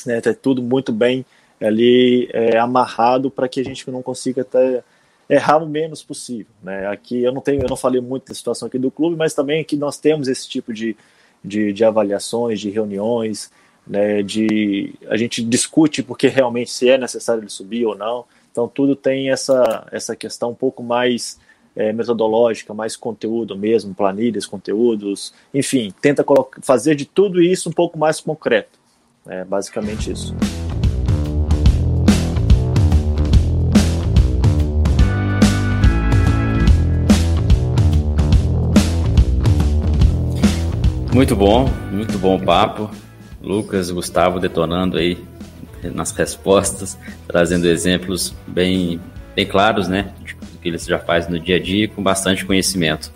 né? 0.05 0.21
Ter 0.21 0.37
tudo 0.37 0.63
muito 0.63 0.93
bem 0.93 1.25
ali 1.67 2.29
é, 2.33 2.59
amarrado 2.59 3.31
para 3.31 3.49
que 3.49 3.61
a 3.61 3.65
gente 3.65 3.91
não 3.91 4.03
consiga 4.03 4.43
até 4.43 4.83
errar 5.29 5.59
o 5.59 5.69
menos 5.69 6.03
possível. 6.03 6.53
Né? 6.63 6.87
Aqui 6.87 7.23
eu 7.23 7.33
não 7.33 7.41
tenho, 7.41 7.63
eu 7.63 7.69
não 7.69 7.77
falei 7.77 8.01
muito 8.01 8.29
da 8.29 8.35
situação 8.35 8.69
aqui 8.69 8.79
do 8.79 8.91
clube, 8.91 9.17
mas 9.17 9.35
também 9.35 9.61
aqui 9.61 9.77
nós 9.77 9.99
temos 9.99 10.29
esse 10.29 10.49
tipo 10.49 10.73
de, 10.73 10.97
de, 11.43 11.73
de 11.73 11.85
avaliações, 11.85 12.61
de 12.61 12.71
reuniões, 12.71 13.51
né? 13.87 14.23
de 14.23 14.95
a 15.09 15.17
gente 15.17 15.43
discute 15.43 16.03
porque 16.03 16.29
realmente 16.29 16.71
se 16.71 16.89
é 16.89 16.99
necessário 16.99 17.43
ele 17.43 17.51
subir 17.51 17.87
ou 17.87 17.97
não. 17.97 18.25
Então 18.51 18.69
tudo 18.69 18.95
tem 18.95 19.31
essa 19.31 19.87
essa 19.91 20.15
questão 20.15 20.51
um 20.51 20.55
pouco 20.55 20.83
mais 20.83 21.39
é, 21.75 21.93
metodológica, 21.93 22.73
mais 22.73 22.97
conteúdo 22.97 23.57
mesmo, 23.57 23.95
planilhas, 23.95 24.47
conteúdos, 24.47 25.35
enfim, 25.53 25.93
tenta 26.01 26.25
fazer 26.63 26.95
de 26.95 27.05
tudo 27.05 27.43
isso 27.43 27.69
um 27.69 27.73
pouco 27.73 27.99
mais 27.99 28.21
concreto. 28.21 28.79
É 29.27 29.45
basicamente 29.45 30.13
isso. 30.13 30.35
Muito 41.15 41.37
bom, 41.37 41.71
muito 41.93 42.19
bom 42.19 42.41
papo. 42.41 42.91
Lucas, 43.41 43.89
Gustavo 43.89 44.41
detonando 44.41 44.99
aí 44.99 45.17
nas 45.85 46.11
respostas, 46.11 46.99
trazendo 47.29 47.69
exemplos 47.69 48.35
bem, 48.49 49.01
bem 49.33 49.47
claros, 49.47 49.87
né? 49.87 50.13
Do 50.53 50.59
que 50.59 50.69
eles 50.69 50.85
já 50.85 50.99
fazem 50.99 51.31
no 51.31 51.39
dia 51.39 51.55
a 51.55 51.61
dia, 51.61 51.87
com 51.87 52.03
bastante 52.03 52.45
conhecimento. 52.45 53.13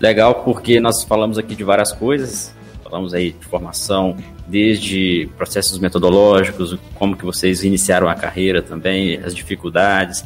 Legal 0.00 0.42
porque 0.42 0.80
nós 0.80 1.04
falamos 1.04 1.38
aqui 1.38 1.54
de 1.54 1.62
várias 1.62 1.92
coisas, 1.92 2.52
falamos 2.82 3.14
aí 3.14 3.30
de 3.30 3.46
formação, 3.46 4.16
desde 4.48 5.30
processos 5.36 5.78
metodológicos, 5.78 6.76
como 6.96 7.16
que 7.16 7.24
vocês 7.24 7.62
iniciaram 7.62 8.08
a 8.08 8.16
carreira 8.16 8.60
também, 8.60 9.18
as 9.18 9.32
dificuldades. 9.32 10.24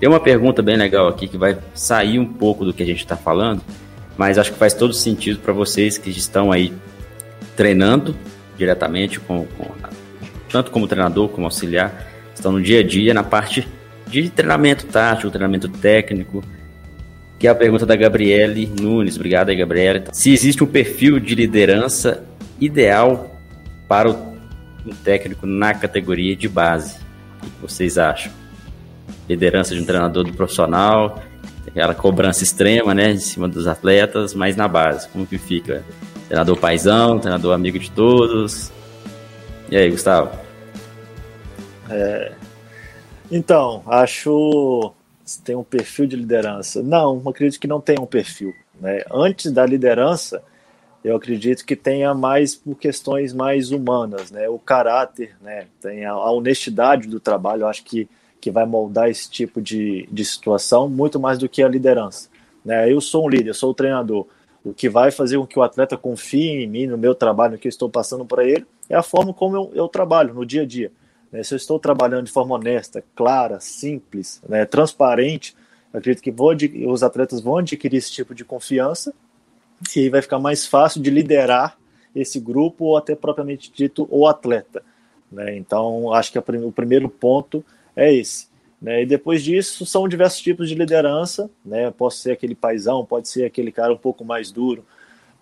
Tem 0.00 0.08
uma 0.08 0.18
pergunta 0.18 0.62
bem 0.62 0.78
legal 0.78 1.08
aqui 1.08 1.28
que 1.28 1.36
vai 1.36 1.58
sair 1.74 2.18
um 2.18 2.24
pouco 2.26 2.64
do 2.64 2.72
que 2.72 2.82
a 2.82 2.86
gente 2.86 3.00
está 3.00 3.18
falando, 3.18 3.60
mas 4.18 4.36
acho 4.36 4.52
que 4.52 4.58
faz 4.58 4.74
todo 4.74 4.92
sentido 4.92 5.38
para 5.38 5.52
vocês 5.52 5.96
que 5.96 6.10
estão 6.10 6.50
aí 6.50 6.72
treinando 7.56 8.16
diretamente 8.56 9.20
com, 9.20 9.46
com, 9.46 9.70
tanto 10.50 10.72
como 10.72 10.88
treinador 10.88 11.28
como 11.28 11.46
auxiliar, 11.46 12.06
estão 12.34 12.50
no 12.50 12.60
dia 12.60 12.80
a 12.80 12.82
dia 12.82 13.14
na 13.14 13.22
parte 13.22 13.66
de 14.08 14.28
treinamento 14.28 14.86
tático, 14.86 15.30
treinamento 15.30 15.68
técnico, 15.68 16.42
que 17.38 17.46
é 17.46 17.50
a 17.50 17.54
pergunta 17.54 17.86
da 17.86 17.94
Gabriele 17.94 18.66
Nunes. 18.66 19.14
Obrigado 19.14 19.50
aí, 19.50 19.56
Gabriele. 19.56 20.04
Se 20.12 20.32
existe 20.32 20.64
um 20.64 20.66
perfil 20.66 21.20
de 21.20 21.36
liderança 21.36 22.24
ideal 22.60 23.38
para 23.86 24.10
um 24.10 24.90
técnico 25.04 25.46
na 25.46 25.72
categoria 25.74 26.34
de 26.34 26.48
base, 26.48 26.98
o 27.40 27.46
que 27.46 27.50
vocês 27.62 27.96
acham? 27.96 28.32
Liderança 29.28 29.74
de 29.74 29.80
um 29.80 29.84
treinador 29.84 30.24
do 30.24 30.32
profissional, 30.32 31.22
aquela 31.68 31.94
cobrança 31.94 32.42
extrema, 32.42 32.94
né, 32.94 33.12
em 33.12 33.18
cima 33.18 33.48
dos 33.48 33.66
atletas, 33.66 34.34
mas 34.34 34.56
na 34.56 34.66
base, 34.66 35.08
como 35.08 35.26
que 35.26 35.38
fica? 35.38 35.84
Treinador 36.26 36.56
paizão, 36.58 37.18
treinador 37.18 37.54
amigo 37.54 37.78
de 37.78 37.90
todos. 37.90 38.70
E 39.70 39.76
aí, 39.76 39.90
Gustavo? 39.90 40.30
É, 41.88 42.32
então, 43.30 43.82
acho 43.86 44.92
tem 45.44 45.54
um 45.54 45.62
perfil 45.62 46.06
de 46.06 46.16
liderança. 46.16 46.82
Não, 46.82 47.22
acredito 47.26 47.60
que 47.60 47.66
não 47.66 47.80
tem 47.80 47.98
um 48.00 48.06
perfil. 48.06 48.54
Né? 48.80 49.02
Antes 49.12 49.52
da 49.52 49.66
liderança, 49.66 50.42
eu 51.04 51.14
acredito 51.16 51.64
que 51.64 51.76
tenha 51.76 52.14
mais 52.14 52.54
por 52.54 52.74
questões 52.76 53.32
mais 53.32 53.70
humanas, 53.70 54.30
né? 54.30 54.48
O 54.48 54.58
caráter, 54.58 55.36
né? 55.40 55.66
Tem 55.80 56.04
a 56.04 56.16
honestidade 56.16 57.06
do 57.08 57.20
trabalho, 57.20 57.62
eu 57.62 57.68
acho 57.68 57.84
que, 57.84 58.08
que 58.48 58.50
vai 58.50 58.64
moldar 58.64 59.10
esse 59.10 59.30
tipo 59.30 59.60
de, 59.60 60.08
de 60.10 60.24
situação 60.24 60.88
muito 60.88 61.20
mais 61.20 61.38
do 61.38 61.48
que 61.48 61.62
a 61.62 61.68
liderança. 61.68 62.30
Né? 62.64 62.90
Eu 62.90 62.98
sou 62.98 63.26
um 63.26 63.28
líder, 63.28 63.54
sou 63.54 63.70
o 63.70 63.74
treinador. 63.74 64.26
O 64.64 64.72
que 64.72 64.88
vai 64.88 65.10
fazer 65.10 65.36
com 65.36 65.46
que 65.46 65.58
o 65.58 65.62
atleta 65.62 65.98
confie 65.98 66.64
em 66.64 66.66
mim, 66.66 66.86
no 66.86 66.96
meu 66.96 67.14
trabalho, 67.14 67.52
no 67.52 67.58
que 67.58 67.68
eu 67.68 67.70
estou 67.70 67.90
passando 67.90 68.24
para 68.24 68.44
ele, 68.44 68.66
é 68.88 68.96
a 68.96 69.02
forma 69.02 69.34
como 69.34 69.54
eu, 69.54 69.70
eu 69.74 69.86
trabalho 69.86 70.32
no 70.32 70.46
dia 70.46 70.62
a 70.62 70.66
dia. 70.66 70.90
Né? 71.30 71.42
Se 71.42 71.52
eu 71.52 71.56
estou 71.56 71.78
trabalhando 71.78 72.24
de 72.24 72.32
forma 72.32 72.54
honesta, 72.54 73.04
clara, 73.14 73.60
simples, 73.60 74.40
né? 74.48 74.64
transparente, 74.64 75.54
acredito 75.92 76.22
que 76.22 76.30
vou, 76.30 76.56
os 76.86 77.02
atletas 77.02 77.42
vão 77.42 77.58
adquirir 77.58 77.98
esse 77.98 78.10
tipo 78.10 78.34
de 78.34 78.46
confiança 78.46 79.12
e 79.94 80.00
aí 80.00 80.08
vai 80.08 80.22
ficar 80.22 80.38
mais 80.38 80.66
fácil 80.66 81.02
de 81.02 81.10
liderar 81.10 81.76
esse 82.14 82.40
grupo 82.40 82.86
ou 82.86 82.96
até 82.96 83.14
propriamente 83.14 83.70
dito 83.70 84.08
o 84.10 84.26
atleta. 84.26 84.82
Né? 85.30 85.56
Então, 85.58 86.14
acho 86.14 86.32
que 86.32 86.38
o 86.38 86.72
primeiro 86.72 87.10
ponto 87.10 87.62
é 87.98 88.14
esse. 88.14 88.46
Né? 88.80 89.02
E 89.02 89.06
depois 89.06 89.42
disso, 89.42 89.84
são 89.84 90.08
diversos 90.08 90.40
tipos 90.40 90.68
de 90.68 90.74
liderança. 90.74 91.50
Né? 91.64 91.90
Pode 91.90 92.14
ser 92.14 92.32
aquele 92.32 92.54
paizão, 92.54 93.04
pode 93.04 93.28
ser 93.28 93.44
aquele 93.44 93.72
cara 93.72 93.92
um 93.92 93.96
pouco 93.96 94.24
mais 94.24 94.50
duro, 94.50 94.84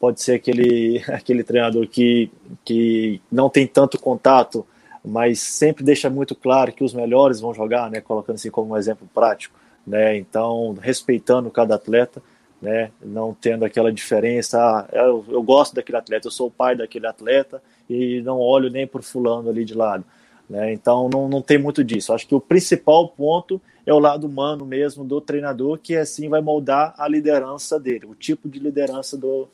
pode 0.00 0.22
ser 0.22 0.34
aquele, 0.34 1.02
aquele 1.08 1.44
treinador 1.44 1.86
que, 1.86 2.30
que 2.64 3.20
não 3.30 3.50
tem 3.50 3.66
tanto 3.66 3.98
contato, 3.98 4.66
mas 5.04 5.40
sempre 5.40 5.84
deixa 5.84 6.08
muito 6.08 6.34
claro 6.34 6.72
que 6.72 6.82
os 6.82 6.94
melhores 6.94 7.40
vão 7.40 7.52
jogar, 7.52 7.90
né? 7.90 8.00
colocando 8.00 8.36
assim 8.36 8.50
como 8.50 8.72
um 8.72 8.76
exemplo 8.76 9.08
prático. 9.14 9.54
Né? 9.86 10.16
Então, 10.16 10.76
respeitando 10.80 11.50
cada 11.50 11.74
atleta 11.74 12.22
né? 12.60 12.90
Não 13.02 13.34
tendo 13.34 13.64
aquela 13.64 13.92
diferença, 13.92 14.58
ah, 14.58 14.86
eu, 14.92 15.24
eu, 15.28 15.42
gosto 15.42 15.74
daquele 15.74 15.98
atleta, 15.98 16.26
eu 16.26 16.32
sou 16.32 16.48
o 16.48 16.50
pai 16.50 16.74
daquele 16.74 17.06
atleta 17.06 17.62
e 17.88 18.20
não 18.22 18.38
olho 18.38 18.70
nem 18.70 18.86
por 18.86 19.02
fulano 19.02 19.50
ali 19.50 19.64
de 19.64 19.74
lado, 19.74 20.04
né? 20.48 20.72
Então 20.72 21.08
não, 21.08 21.28
não 21.28 21.42
tem 21.42 21.58
muito 21.58 21.82
disso. 21.82 22.12
Acho 22.12 22.26
que 22.26 22.34
o 22.34 22.40
principal 22.40 23.08
ponto 23.08 23.60
é 23.84 23.92
o 23.92 23.98
lado 23.98 24.26
humano 24.26 24.64
mesmo 24.64 25.04
do 25.04 25.20
treinador, 25.20 25.78
que 25.78 25.96
assim 25.96 26.28
vai 26.28 26.40
moldar 26.40 26.94
a 26.98 27.08
liderança 27.08 27.78
dele, 27.78 28.06
o 28.06 28.14
tipo 28.14 28.48
de 28.48 28.58
liderança 28.58 29.16
do, 29.16 29.48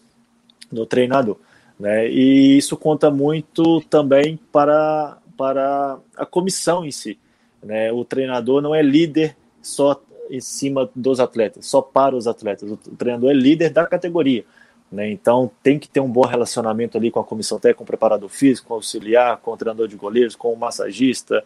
do 0.71 0.87
treinador, 0.87 1.37
né? 1.79 2.09
E 2.09 2.57
isso 2.57 2.77
conta 2.77 3.11
muito 3.11 3.81
também 3.83 4.39
para 4.51 5.19
para 5.37 5.99
a 6.17 6.27
comissão 6.27 6.85
em 6.85 6.91
si, 6.91 7.19
né? 7.63 7.91
O 7.91 8.05
treinador 8.05 8.61
não 8.61 8.75
é 8.75 8.83
líder 8.83 9.37
só 9.61 10.01
em 10.31 10.41
cima 10.41 10.89
dos 10.95 11.21
atletas, 11.21 11.67
só 11.67 11.83
para 11.83 12.15
os 12.15 12.27
atletas. 12.27 12.71
O 12.71 12.77
treinador 12.77 13.31
é 13.31 13.35
líder 13.35 13.71
da 13.71 13.87
categoria. 13.87 14.45
Né? 14.93 15.11
Então 15.11 15.51
tem 15.63 15.79
que 15.79 15.89
ter 15.89 16.01
um 16.01 16.09
bom 16.09 16.27
relacionamento 16.27 16.99
ali 16.99 17.11
com 17.11 17.19
a 17.19 17.25
comissão 17.25 17.59
técnica, 17.59 17.79
com 17.79 17.85
o 17.85 17.87
preparador 17.87 18.29
físico, 18.29 18.69
com 18.69 18.75
o 18.75 18.77
auxiliar, 18.77 19.39
com 19.39 19.53
o 19.53 19.57
treinador 19.57 19.89
de 19.89 19.97
goleiros, 19.97 20.37
com 20.37 20.53
o 20.53 20.57
massagista, 20.57 21.43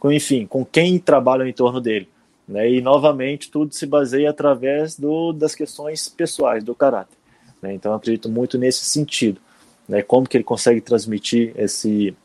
com 0.00 0.10
enfim, 0.10 0.46
com 0.46 0.64
quem 0.64 0.98
trabalha 0.98 1.46
em 1.46 1.52
torno 1.52 1.80
dele. 1.80 2.08
Né? 2.48 2.70
E 2.70 2.80
novamente 2.80 3.50
tudo 3.50 3.74
se 3.74 3.86
baseia 3.86 4.30
através 4.30 4.98
do, 4.98 5.32
das 5.32 5.54
questões 5.54 6.08
pessoais, 6.08 6.64
do 6.64 6.74
caráter. 6.74 7.16
Né? 7.60 7.74
Então 7.74 7.92
eu 7.92 7.96
acredito 7.96 8.28
muito 8.28 8.56
nesse 8.56 8.84
sentido. 8.86 9.40
Né? 9.88 10.02
Como 10.02 10.28
que 10.28 10.36
ele 10.36 10.44
consegue 10.44 10.80
transmitir 10.80 11.52
esse 11.56 12.16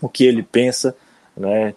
o 0.00 0.08
que 0.08 0.24
ele 0.24 0.42
pensa, 0.42 0.96
né? 1.36 1.74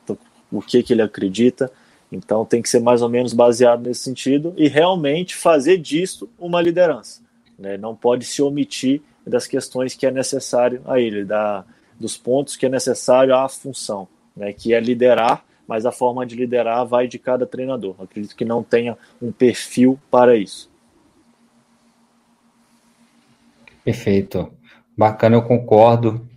o 0.52 0.62
que, 0.62 0.82
que 0.82 0.94
ele 0.94 1.02
acredita 1.02 1.70
então 2.14 2.46
tem 2.46 2.62
que 2.62 2.70
ser 2.70 2.80
mais 2.80 3.02
ou 3.02 3.10
menos 3.10 3.34
baseado 3.34 3.88
nesse 3.88 4.02
sentido 4.02 4.54
e 4.56 4.68
realmente 4.68 5.36
fazer 5.36 5.78
disso 5.78 6.30
uma 6.38 6.62
liderança. 6.62 7.22
Né? 7.64 7.78
Não 7.78 7.96
pode 7.96 8.26
se 8.26 8.42
omitir 8.42 9.02
das 9.26 9.48
questões 9.48 9.96
que 9.96 10.06
é 10.06 10.12
necessário 10.12 10.82
a 10.86 11.00
ele, 11.00 11.24
da, 11.24 11.64
dos 11.98 12.18
pontos 12.18 12.58
que 12.58 12.66
é 12.66 12.70
necessário 12.70 13.34
à 13.34 13.48
função, 13.48 14.06
né? 14.36 14.52
que 14.52 14.74
é 14.74 14.82
liderar, 14.82 15.46
mas 15.66 15.86
a 15.86 15.92
forma 15.94 16.26
de 16.26 16.36
liderar 16.36 16.86
vai 16.86 17.08
de 17.08 17.18
cada 17.18 17.46
treinador. 17.46 17.96
acredito 18.00 18.36
que 18.36 18.44
não 18.44 18.62
tenha 18.62 18.98
um 19.22 19.32
perfil 19.32 19.98
para 20.12 20.36
isso. 20.36 20.70
Perfeito. 23.86 24.52
Bacana, 24.98 25.38
eu 25.38 25.44
concordo. 25.44 26.28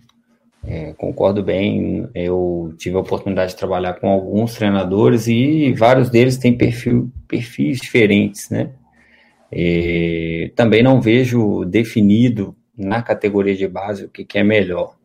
É, 0.65 0.93
concordo 0.93 1.43
bem. 1.43 2.07
Eu 2.15 2.73
tive 2.77 2.95
a 2.95 3.01
oportunidade 3.01 3.51
de 3.51 3.57
trabalhar 3.57 3.95
com 3.95 4.07
alguns 4.07 4.55
treinadores 4.55 5.27
e 5.27 5.73
vários 5.73 6.09
deles 6.09 6.37
têm 6.37 6.57
perfil, 6.57 7.11
perfis 7.27 7.79
diferentes, 7.79 8.49
né? 8.49 8.71
E 9.51 10.51
também 10.55 10.83
não 10.83 11.01
vejo 11.01 11.63
definido 11.65 12.55
na 12.77 13.01
categoria 13.01 13.55
de 13.55 13.67
base 13.67 14.05
o 14.05 14.09
que, 14.09 14.23
que 14.23 14.37
é 14.37 14.43
melhor. 14.43 14.95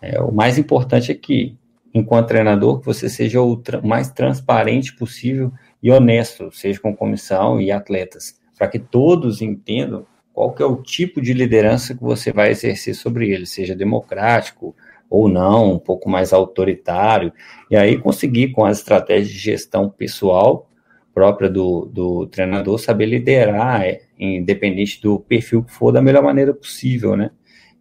É, 0.00 0.20
o 0.20 0.32
mais 0.32 0.58
importante 0.58 1.10
é 1.10 1.14
que, 1.14 1.56
enquanto 1.94 2.28
treinador, 2.28 2.80
você 2.82 3.08
seja 3.08 3.40
o 3.40 3.56
tra 3.56 3.80
mais 3.80 4.10
transparente 4.10 4.94
possível 4.94 5.52
e 5.82 5.90
honesto, 5.90 6.50
seja 6.52 6.80
com 6.80 6.94
comissão 6.94 7.60
e 7.60 7.70
atletas, 7.70 8.38
para 8.58 8.68
que 8.68 8.78
todos 8.78 9.40
entendam 9.40 10.06
qual 10.32 10.52
que 10.52 10.62
é 10.62 10.66
o 10.66 10.82
tipo 10.82 11.22
de 11.22 11.32
liderança 11.32 11.94
que 11.94 12.02
você 12.02 12.32
vai 12.32 12.50
exercer 12.50 12.94
sobre 12.94 13.30
eles, 13.30 13.50
seja 13.50 13.74
democrático, 13.74 14.74
ou 15.08 15.28
não, 15.28 15.74
um 15.74 15.78
pouco 15.78 16.08
mais 16.10 16.32
autoritário, 16.32 17.32
e 17.70 17.76
aí 17.76 17.96
conseguir, 17.96 18.50
com 18.50 18.64
as 18.64 18.78
estratégias 18.78 19.28
de 19.28 19.38
gestão 19.38 19.88
pessoal 19.88 20.68
própria 21.14 21.48
do, 21.48 21.86
do 21.86 22.26
treinador, 22.26 22.78
saber 22.78 23.06
liderar, 23.06 23.82
é, 23.82 24.02
independente 24.18 25.00
do 25.00 25.20
perfil 25.20 25.62
que 25.62 25.72
for, 25.72 25.92
da 25.92 26.02
melhor 26.02 26.22
maneira 26.22 26.52
possível, 26.52 27.16
né? 27.16 27.30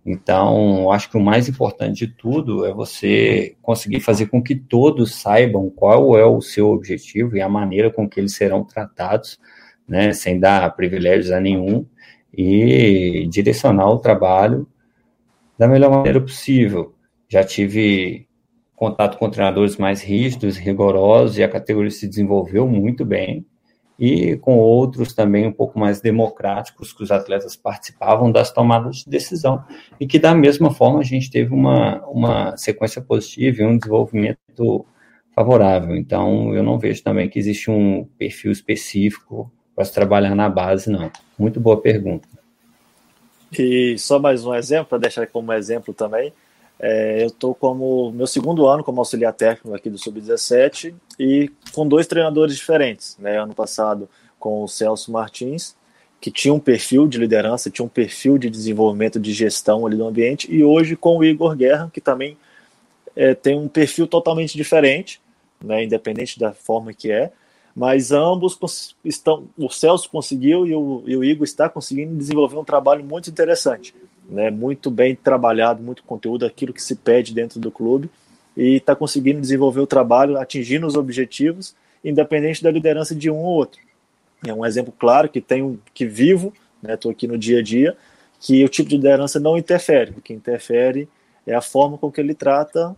Então, 0.06 0.92
acho 0.92 1.10
que 1.10 1.18
o 1.18 1.22
mais 1.22 1.48
importante 1.48 2.06
de 2.06 2.14
tudo 2.14 2.66
é 2.66 2.74
você 2.74 3.56
conseguir 3.62 4.02
fazer 4.02 4.28
com 4.28 4.44
que 4.44 4.54
todos 4.54 5.16
saibam 5.16 5.70
qual 5.70 6.18
é 6.18 6.26
o 6.26 6.42
seu 6.42 6.70
objetivo 6.70 7.38
e 7.38 7.42
a 7.42 7.48
maneira 7.48 7.90
com 7.90 8.08
que 8.08 8.20
eles 8.20 8.36
serão 8.36 8.66
tratados, 8.66 9.40
né, 9.88 10.12
sem 10.12 10.40
dar 10.40 10.76
privilégios 10.76 11.32
a 11.32 11.40
nenhum, 11.40 11.86
e 12.34 13.28
direcionar 13.30 13.90
o 13.90 14.00
trabalho 14.00 14.68
da 15.58 15.68
melhor 15.68 15.92
maneira 15.92 16.20
possível. 16.20 16.94
Já 17.30 17.44
tive 17.44 18.28
contato 18.84 19.18
com 19.18 19.30
treinadores 19.30 19.78
mais 19.78 20.02
rígidos, 20.02 20.58
rigorosos, 20.58 21.38
e 21.38 21.44
a 21.44 21.48
categoria 21.48 21.90
se 21.90 22.06
desenvolveu 22.06 22.68
muito 22.68 23.06
bem. 23.06 23.46
E 23.98 24.36
com 24.38 24.58
outros 24.58 25.14
também 25.14 25.48
um 25.48 25.54
pouco 25.54 25.80
mais 25.80 26.02
democráticos, 26.02 26.92
que 26.92 27.02
os 27.02 27.10
atletas 27.10 27.56
participavam 27.56 28.30
das 28.30 28.52
tomadas 28.52 28.98
de 28.98 29.10
decisão. 29.10 29.64
E 29.98 30.06
que, 30.06 30.20
da 30.20 30.36
mesma 30.36 30.70
forma, 30.70 31.00
a 31.00 31.04
gente 31.04 31.32
teve 31.32 31.54
uma, 31.54 32.06
uma 32.08 32.58
sequência 32.58 33.02
positiva 33.02 33.62
e 33.62 33.66
um 33.66 33.78
desenvolvimento 33.78 34.86
favorável. 35.34 35.96
Então, 35.96 36.54
eu 36.54 36.62
não 36.62 36.78
vejo 36.78 37.02
também 37.02 37.30
que 37.30 37.40
existe 37.40 37.72
um 37.72 38.04
perfil 38.18 38.52
específico 38.52 39.50
para 39.74 39.86
se 39.86 39.94
trabalhar 39.94 40.36
na 40.36 40.50
base, 40.50 40.92
não. 40.92 41.10
Muito 41.40 41.58
boa 41.58 41.80
pergunta. 41.80 42.28
E 43.58 43.98
só 43.98 44.20
mais 44.20 44.46
um 44.46 44.54
exemplo, 44.54 44.88
para 44.88 44.98
deixar 44.98 45.26
como 45.28 45.54
exemplo 45.54 45.94
também. 45.94 46.34
É, 46.86 47.24
eu 47.24 47.28
estou 47.28 47.56
como 47.56 48.12
meu 48.12 48.28
segundo 48.28 48.68
ano 48.68 48.84
como 48.84 49.00
auxiliar 49.00 49.32
técnico 49.32 49.74
aqui 49.74 49.90
do 49.90 49.98
Sub-17 49.98 50.94
e 51.18 51.50
com 51.72 51.88
dois 51.88 52.06
treinadores 52.06 52.58
diferentes. 52.58 53.16
Né? 53.18 53.40
Ano 53.40 53.56
passado 53.56 54.10
com 54.38 54.62
o 54.62 54.68
Celso 54.68 55.10
Martins, 55.10 55.78
que 56.20 56.30
tinha 56.30 56.54
um 56.54 56.60
perfil 56.60 57.08
de 57.08 57.18
liderança, 57.18 57.70
tinha 57.70 57.86
um 57.86 57.90
perfil 57.90 58.38
de 58.38 58.50
desenvolvimento 58.50 59.18
de 59.18 59.32
gestão 59.32 59.88
ali 59.88 59.96
do 59.96 60.06
ambiente, 60.06 60.54
e 60.54 60.62
hoje 60.62 60.98
com 60.98 61.18
o 61.18 61.24
Igor 61.24 61.56
Guerra, 61.56 61.90
que 61.94 62.02
também 62.02 62.38
é, 63.16 63.34
tem 63.34 63.58
um 63.58 63.70
perfil 63.70 64.06
totalmente 64.06 64.58
diferente, 64.58 65.22
né? 65.64 65.86
independente 65.86 66.38
da 66.38 66.52
forma 66.52 66.94
que 66.94 67.10
é, 67.10 67.32
mas 67.74 68.12
ambos 68.12 68.60
estão, 69.06 69.48
o 69.58 69.70
Celso 69.70 70.10
conseguiu 70.10 70.68
e 70.68 70.76
o, 70.76 71.02
e 71.08 71.16
o 71.16 71.24
Igor 71.24 71.46
está 71.46 71.70
conseguindo 71.70 72.14
desenvolver 72.14 72.58
um 72.58 72.66
trabalho 72.66 73.06
muito 73.06 73.30
interessante 73.30 73.96
né, 74.30 74.50
muito 74.50 74.90
bem 74.90 75.16
trabalhado, 75.16 75.84
muito 75.84 76.04
conteúdo, 76.04 76.46
aquilo 76.46 76.74
que 76.74 76.82
se 76.82 76.96
pede 76.96 77.34
dentro 77.34 77.60
do 77.60 77.72
clube, 77.72 78.10
e 78.56 78.76
está 78.76 78.96
conseguindo 78.96 79.42
desenvolver 79.42 79.82
o 79.82 79.88
trabalho, 79.88 80.38
atingindo 80.38 80.86
os 80.86 80.96
objetivos, 80.96 81.76
independente 82.04 82.62
da 82.62 82.72
liderança 82.72 83.16
de 83.16 83.30
um 83.30 83.38
ou 83.38 83.56
outro. 83.56 83.80
É 84.46 84.54
um 84.54 84.66
exemplo 84.66 84.94
claro 84.98 85.30
que 85.30 85.42
tenho, 85.42 85.80
que 85.94 86.06
vivo, 86.06 86.54
estou 86.88 87.12
né, 87.12 87.16
aqui 87.16 87.28
no 87.28 87.38
dia 87.38 87.60
a 87.60 87.64
dia, 87.64 87.96
que 88.40 88.64
o 88.64 88.70
tipo 88.70 88.90
de 88.90 88.98
liderança 88.98 89.40
não 89.40 89.58
interfere, 89.58 90.12
o 90.18 90.22
que 90.22 90.34
interfere 90.34 91.08
é 91.48 91.56
a 91.56 91.62
forma 91.62 91.98
com 91.98 92.12
que 92.12 92.20
ele 92.20 92.34
trata 92.34 92.96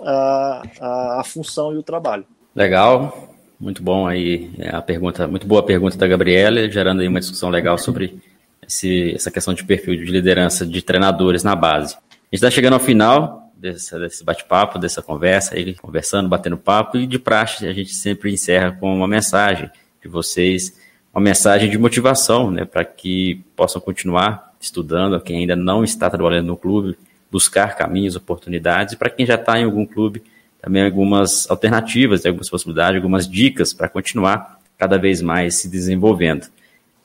a, 0.00 0.62
a, 0.80 1.20
a 1.20 1.24
função 1.24 1.74
e 1.74 1.76
o 1.76 1.82
trabalho. 1.82 2.24
Legal, 2.54 3.34
muito 3.60 3.82
bom 3.82 4.06
aí 4.06 4.50
é, 4.58 4.74
a 4.74 4.80
pergunta, 4.80 5.26
muito 5.26 5.46
boa 5.46 5.62
pergunta 5.62 5.96
da 5.96 6.06
Gabriela, 6.06 6.68
gerando 6.70 7.00
aí 7.00 7.08
uma 7.08 7.20
discussão 7.20 7.50
legal 7.50 7.76
sobre 7.76 8.18
esse, 8.68 9.14
essa 9.14 9.30
questão 9.30 9.54
de 9.54 9.64
perfil 9.64 9.96
de 9.96 10.04
liderança 10.04 10.66
de 10.66 10.82
treinadores 10.82 11.42
na 11.42 11.56
base. 11.56 11.94
A 11.94 11.96
gente 11.96 12.34
está 12.34 12.50
chegando 12.50 12.74
ao 12.74 12.80
final 12.80 13.50
desse, 13.56 13.98
desse 13.98 14.22
bate-papo, 14.22 14.78
dessa 14.78 15.00
conversa, 15.00 15.58
ele 15.58 15.74
conversando, 15.74 16.28
batendo 16.28 16.58
papo, 16.58 16.98
e 16.98 17.06
de 17.06 17.18
praxe 17.18 17.66
a 17.66 17.72
gente 17.72 17.94
sempre 17.94 18.30
encerra 18.30 18.72
com 18.72 18.94
uma 18.94 19.08
mensagem 19.08 19.70
de 20.02 20.08
vocês, 20.08 20.78
uma 21.12 21.22
mensagem 21.22 21.70
de 21.70 21.78
motivação, 21.78 22.50
né, 22.50 22.64
para 22.66 22.84
que 22.84 23.42
possam 23.56 23.80
continuar 23.80 24.52
estudando, 24.60 25.18
quem 25.20 25.38
ainda 25.38 25.56
não 25.56 25.82
está 25.82 26.10
trabalhando 26.10 26.48
no 26.48 26.56
clube, 26.56 26.96
buscar 27.30 27.76
caminhos, 27.76 28.16
oportunidades, 28.16 28.94
e 28.94 28.96
para 28.96 29.10
quem 29.10 29.24
já 29.24 29.34
está 29.34 29.58
em 29.58 29.64
algum 29.64 29.86
clube, 29.86 30.22
também 30.60 30.84
algumas 30.84 31.48
alternativas, 31.50 32.26
algumas 32.26 32.50
possibilidades, 32.50 32.96
algumas 32.96 33.28
dicas 33.28 33.72
para 33.72 33.88
continuar 33.88 34.58
cada 34.76 34.98
vez 34.98 35.22
mais 35.22 35.56
se 35.56 35.68
desenvolvendo. 35.68 36.46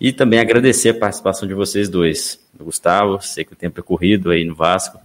E 0.03 0.11
também 0.11 0.37
agradecer 0.37 0.89
a 0.89 0.93
participação 0.93 1.47
de 1.47 1.53
vocês 1.53 1.87
dois. 1.87 2.37
O 2.59 2.65
Gustavo, 2.65 3.21
sei 3.21 3.45
que 3.45 3.53
o 3.53 3.55
tempo 3.55 3.79
é 3.79 3.83
corrido 3.83 4.31
aí 4.31 4.43
no 4.43 4.53
Vasco, 4.53 4.99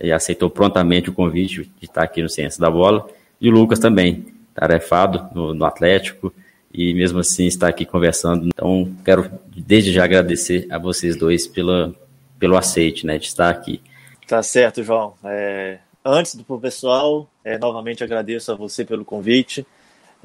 e 0.00 0.10
aceitou 0.10 0.50
prontamente 0.50 1.08
o 1.08 1.12
convite 1.12 1.70
de 1.78 1.84
estar 1.86 2.02
aqui 2.02 2.20
no 2.20 2.28
Ciência 2.28 2.60
da 2.60 2.68
Bola. 2.68 3.08
E 3.40 3.48
o 3.48 3.52
Lucas 3.52 3.78
também, 3.78 4.26
tarefado 4.52 5.30
no, 5.32 5.54
no 5.54 5.64
Atlético, 5.64 6.34
e 6.72 6.92
mesmo 6.94 7.20
assim 7.20 7.46
está 7.46 7.68
aqui 7.68 7.84
conversando. 7.84 8.48
Então, 8.48 8.92
quero 9.04 9.30
desde 9.56 9.92
já 9.92 10.02
agradecer 10.02 10.66
a 10.68 10.78
vocês 10.78 11.14
dois 11.16 11.46
pela, 11.46 11.94
pelo 12.36 12.56
aceite, 12.56 13.06
né, 13.06 13.18
de 13.18 13.26
estar 13.26 13.48
aqui. 13.48 13.80
Tá 14.26 14.42
certo, 14.42 14.82
João. 14.82 15.14
É, 15.22 15.78
antes 16.04 16.34
do 16.34 16.58
pessoal, 16.58 17.30
é, 17.44 17.56
novamente 17.56 18.02
agradeço 18.02 18.50
a 18.50 18.56
você 18.56 18.84
pelo 18.84 19.04
convite. 19.04 19.64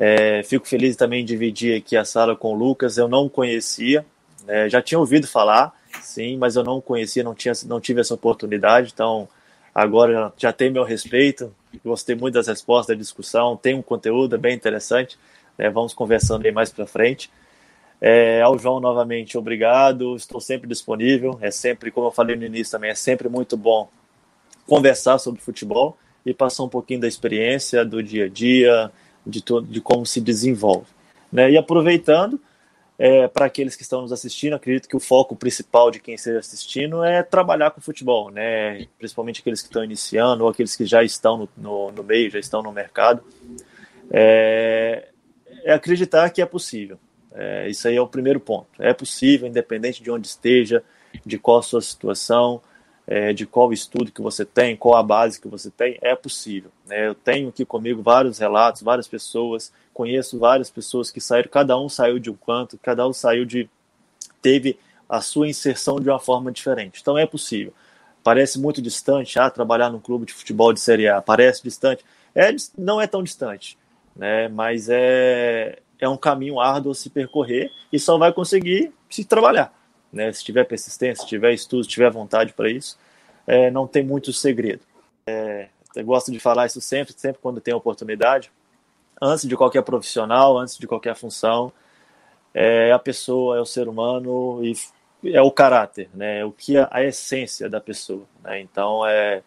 É, 0.02 0.42
fico 0.44 0.66
feliz 0.66 0.96
também 0.96 1.24
em 1.24 1.26
dividir 1.26 1.78
aqui 1.78 1.98
a 1.98 2.06
sala 2.06 2.34
com 2.34 2.54
o 2.54 2.56
Lucas. 2.56 2.98
Eu 2.98 3.10
não 3.10 3.28
conhecia, 3.28 4.06
né, 4.46 4.70
já 4.70 4.82
tinha 4.82 4.98
ouvido 4.98 5.28
falar, 5.28 5.74
sim, 6.02 6.38
mas 6.38 6.56
eu 6.56 6.64
não 6.64 6.80
conhecia, 6.80 7.22
não, 7.22 7.36
tinha, 7.36 7.54
não 7.66 7.82
tive 7.82 8.00
essa 8.00 8.14
oportunidade. 8.14 8.92
Então, 8.94 9.28
agora 9.76 10.14
já, 10.14 10.34
já 10.38 10.54
tem 10.54 10.72
meu 10.72 10.86
respeito. 10.86 11.54
Gostei 11.84 12.16
muito 12.16 12.36
das 12.36 12.48
respostas 12.48 12.96
da 12.96 13.00
discussão. 13.00 13.58
Tem 13.58 13.76
um 13.76 13.82
conteúdo 13.82 14.38
bem 14.38 14.56
interessante. 14.56 15.20
Né, 15.58 15.70
vamos 15.70 15.94
conversando 15.94 16.46
aí 16.46 16.52
mais 16.54 16.72
para 16.72 16.88
frente. 16.88 17.30
É, 18.00 18.42
ao 18.42 18.58
João, 18.58 18.80
novamente, 18.80 19.38
obrigado. 19.38 20.16
Estou 20.16 20.40
sempre 20.40 20.66
disponível. 20.66 21.38
É 21.42 21.52
sempre, 21.52 21.92
como 21.92 22.08
eu 22.08 22.12
falei 22.12 22.38
no 22.38 22.46
início 22.46 22.72
também, 22.72 22.92
é 22.92 22.96
sempre 22.96 23.28
muito 23.28 23.58
bom 23.58 23.90
conversar 24.66 25.20
sobre 25.20 25.42
futebol 25.42 25.98
e 26.26 26.34
passar 26.34 26.64
um 26.64 26.70
pouquinho 26.70 27.02
da 27.02 27.08
experiência, 27.08 27.84
do 27.84 28.02
dia 28.02 28.26
a 28.26 28.30
dia, 28.30 28.92
de, 29.30 29.42
todo, 29.42 29.66
de 29.66 29.80
como 29.80 30.06
se 30.06 30.20
desenvolve. 30.20 30.88
Né? 31.32 31.52
E 31.52 31.58
aproveitando, 31.58 32.40
é, 32.98 33.28
para 33.28 33.46
aqueles 33.46 33.76
que 33.76 33.84
estão 33.84 34.02
nos 34.02 34.12
assistindo, 34.12 34.54
acredito 34.56 34.90
que 34.90 34.96
o 34.96 35.00
foco 35.00 35.36
principal 35.36 35.92
de 35.92 36.00
quem 36.00 36.16
esteja 36.16 36.40
assistindo 36.40 37.04
é 37.04 37.24
trabalhar 37.24 37.72
com 37.72 37.80
futebol, 37.80 38.30
né? 38.30 38.88
principalmente 38.98 39.42
aqueles 39.42 39.62
que 39.62 39.68
estão 39.68 39.84
iniciando 39.84 40.44
ou 40.44 40.50
aqueles 40.50 40.76
que 40.76 40.86
já 40.86 41.04
estão 41.04 41.38
no, 41.38 41.50
no, 41.56 41.92
no 41.92 42.04
meio, 42.04 42.32
já 42.32 42.40
estão 42.40 42.62
no 42.62 42.72
mercado. 42.72 43.24
É, 44.12 45.10
é 45.64 45.74
acreditar 45.74 46.30
que 46.30 46.42
é 46.42 46.46
possível. 46.46 47.00
É, 47.34 47.70
isso 47.70 47.88
aí 47.88 47.96
é 47.96 48.02
o 48.02 48.08
primeiro 48.08 48.40
ponto. 48.40 48.68
É 48.80 48.94
possível, 48.94 49.48
independente 49.48 50.02
de 50.02 50.12
onde 50.12 50.28
esteja, 50.28 50.84
de 51.26 51.38
qual 51.38 51.60
a 51.60 51.64
sua 51.64 51.82
situação, 51.82 52.62
é, 53.12 53.34
de 53.34 53.48
qual 53.48 53.74
estudo 53.74 54.12
que 54.12 54.22
você 54.22 54.46
tem, 54.46 54.78
qual 54.78 54.96
a 54.96 55.02
base 55.02 55.42
que 55.42 55.48
você 55.48 55.72
tem, 55.72 55.98
é 56.00 56.16
possível. 56.16 56.70
Né? 56.86 57.08
Eu 57.08 57.16
tenho 57.16 57.50
aqui 57.50 57.66
comigo 57.66 58.04
vários 58.04 58.38
relatos, 58.38 58.84
várias 58.84 59.08
pessoas, 59.08 59.74
conheço 59.92 60.38
várias 60.38 60.70
pessoas 60.70 61.10
que 61.10 61.20
saíram, 61.20 61.50
cada 61.50 61.76
um 61.80 61.90
saiu 61.90 62.20
de 62.20 62.30
um 62.30 62.36
canto, 62.36 62.78
cada 62.78 63.08
um 63.08 63.12
saiu 63.12 63.46
de. 63.46 63.68
teve 64.44 64.78
a 65.10 65.22
sua 65.22 65.50
inserção 65.50 66.00
de 66.00 66.08
uma 66.08 66.20
forma 66.20 66.52
diferente. 66.52 67.00
Então 67.02 67.18
é 67.18 67.26
possível. 67.26 67.74
Parece 68.24 68.60
muito 68.60 68.80
distante, 68.80 69.40
ah, 69.40 69.50
trabalhar 69.50 69.90
num 69.90 70.00
clube 70.00 70.28
de 70.28 70.34
futebol 70.34 70.72
de 70.72 70.80
Série 70.80 71.08
A, 71.08 71.20
parece 71.20 71.64
distante. 71.64 72.06
É, 72.36 72.56
não 72.78 73.02
é 73.02 73.08
tão 73.08 73.24
distante, 73.24 73.76
né? 74.16 74.48
mas 74.50 74.88
é, 74.88 75.80
é 75.98 76.08
um 76.08 76.18
caminho 76.18 76.60
árduo 76.60 76.92
a 76.92 76.96
se 76.96 77.10
percorrer 77.10 77.72
e 77.92 77.98
só 77.98 78.20
vai 78.20 78.32
conseguir 78.32 78.94
se 79.10 79.26
trabalhar 79.26 79.79
né? 80.12 80.32
Se 80.32 80.44
tiver 80.44 80.64
persistência, 80.66 81.24
se 81.24 81.28
tiver 81.28 81.54
estudo, 81.54 81.84
se 81.84 81.90
tiver 81.90 82.10
vontade 82.12 82.54
para 82.54 82.70
isso, 82.70 82.98
é, 83.48 83.72
não 83.72 83.88
tem 83.88 84.04
muito 84.04 84.32
segredo. 84.34 84.82
É, 85.26 85.70
eu 85.96 86.06
gosto 86.06 86.32
de 86.32 86.40
falar 86.40 86.66
isso 86.66 86.82
sempre, 86.82 87.14
sempre 87.16 87.42
quando 87.42 87.62
tem 87.62 87.74
oportunidade. 87.74 88.52
Antes 89.22 89.48
de 89.48 89.56
qualquer 89.56 89.84
profissional, 89.84 90.58
antes 90.58 90.78
de 90.78 90.88
qualquer 90.88 91.16
função, 91.16 91.72
é 92.54 92.92
a 92.92 93.00
pessoa, 93.00 93.58
é 93.58 93.62
o 93.62 93.66
ser 93.66 93.88
humano 93.88 94.64
e 94.64 94.76
é 95.26 95.42
o 95.42 95.52
caráter, 95.52 96.10
né? 96.14 96.40
É 96.40 96.46
o 96.46 96.52
que 96.52 96.78
é 96.78 96.88
a 96.90 97.04
essência 97.04 97.70
da 97.70 97.82
pessoa. 97.82 98.26
Né? 98.44 98.62
Então, 98.62 99.06
é, 99.06 99.44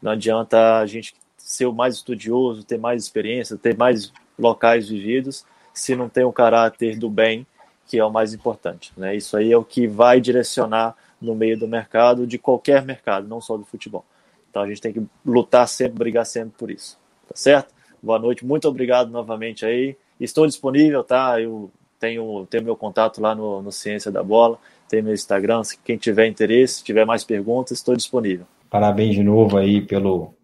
não 0.00 0.12
adianta 0.12 0.78
a 0.78 0.86
gente 0.86 1.14
ser 1.36 1.66
o 1.66 1.72
mais 1.72 1.96
estudioso, 1.96 2.64
ter 2.64 2.78
mais 2.78 3.02
experiência, 3.02 3.56
ter 3.56 3.76
mais 3.76 4.12
locais 4.38 4.88
vividos, 4.88 5.44
se 5.72 5.94
não 5.94 6.08
tem 6.08 6.24
o 6.24 6.32
caráter 6.32 6.98
do 6.98 7.10
bem 7.10 7.46
que 7.86 7.98
é 7.98 8.04
o 8.04 8.10
mais 8.10 8.34
importante. 8.34 8.92
Né? 8.96 9.16
Isso 9.16 9.36
aí 9.36 9.52
é 9.52 9.56
o 9.56 9.64
que 9.64 9.86
vai 9.86 10.20
direcionar 10.20 10.94
no 11.20 11.34
meio 11.34 11.58
do 11.58 11.68
mercado, 11.68 12.26
de 12.26 12.38
qualquer 12.38 12.84
mercado, 12.84 13.28
não 13.28 13.40
só 13.40 13.56
do 13.56 13.64
futebol. 13.64 14.04
Então 14.50 14.62
a 14.62 14.68
gente 14.68 14.80
tem 14.80 14.92
que 14.92 15.02
lutar 15.24 15.66
sempre, 15.68 15.98
brigar 15.98 16.26
sempre 16.26 16.54
por 16.58 16.70
isso. 16.70 16.98
Tá 17.28 17.34
certo? 17.34 17.74
Boa 18.02 18.18
noite, 18.18 18.44
muito 18.44 18.68
obrigado 18.68 19.10
novamente 19.10 19.64
aí. 19.64 19.96
Estou 20.20 20.46
disponível, 20.46 21.02
tá? 21.04 21.40
Eu 21.40 21.70
tenho, 21.98 22.46
tenho 22.50 22.64
meu 22.64 22.76
contato 22.76 23.20
lá 23.20 23.34
no, 23.34 23.62
no 23.62 23.72
Ciência 23.72 24.10
da 24.10 24.22
Bola, 24.22 24.58
tem 24.88 25.02
meu 25.02 25.14
Instagram. 25.14 25.62
Se 25.64 25.78
quem 25.78 25.96
tiver 25.96 26.26
interesse, 26.26 26.84
tiver 26.84 27.04
mais 27.04 27.24
perguntas, 27.24 27.78
estou 27.78 27.96
disponível. 27.96 28.46
Parabéns 28.70 29.14
de 29.14 29.22
novo 29.22 29.56
aí 29.56 29.80
pelo, 29.80 30.34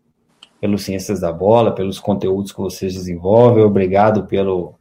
pelo 0.60 0.78
Ciências 0.78 1.20
da 1.20 1.32
Bola, 1.32 1.74
pelos 1.74 1.98
conteúdos 1.98 2.52
que 2.52 2.60
vocês 2.60 2.94
desenvolvem. 2.94 3.64
Obrigado 3.64 4.26
pelo, 4.26 4.74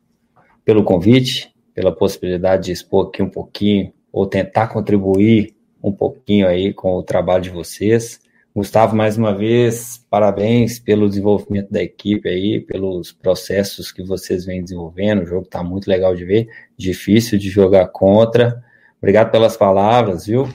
pelo 0.64 0.84
convite 0.84 1.51
pela 1.74 1.96
possibilidade 1.96 2.66
de 2.66 2.72
expor 2.72 3.08
aqui 3.08 3.22
um 3.22 3.30
pouquinho, 3.30 3.94
ou 4.12 4.26
tentar 4.26 4.68
contribuir 4.68 5.56
um 5.82 5.92
pouquinho 5.92 6.48
aí 6.48 6.74
com 6.74 6.94
o 6.96 7.04
trabalho 7.04 7.44
de 7.44 7.50
vocês. 7.50 8.20
Gustavo, 8.54 8.96
mais 8.96 9.18
uma 9.18 9.34
vez, 9.34 10.06
parabéns 10.10 10.78
pelo 10.78 11.08
desenvolvimento 11.08 11.72
da 11.72 11.82
equipe 11.82 12.28
aí, 12.28 12.60
pelos 12.60 13.14
processos 13.14 13.94
que 13.94 14.04
vocês 14.04 14.46
vêm 14.46 14.62
desenvolvendo. 14.62 15.22
O 15.24 15.26
jogo 15.26 15.46
está 15.46 15.64
muito 15.64 15.88
legal 15.88 16.14
de 16.14 16.26
ver, 16.26 16.50
difícil 16.78 17.40
de 17.40 17.50
jogar 17.50 17.88
contra. 17.88 18.62
Obrigado 18.98 19.32
pelas 19.32 19.56
palavras, 19.56 20.26
viu? 20.26 20.50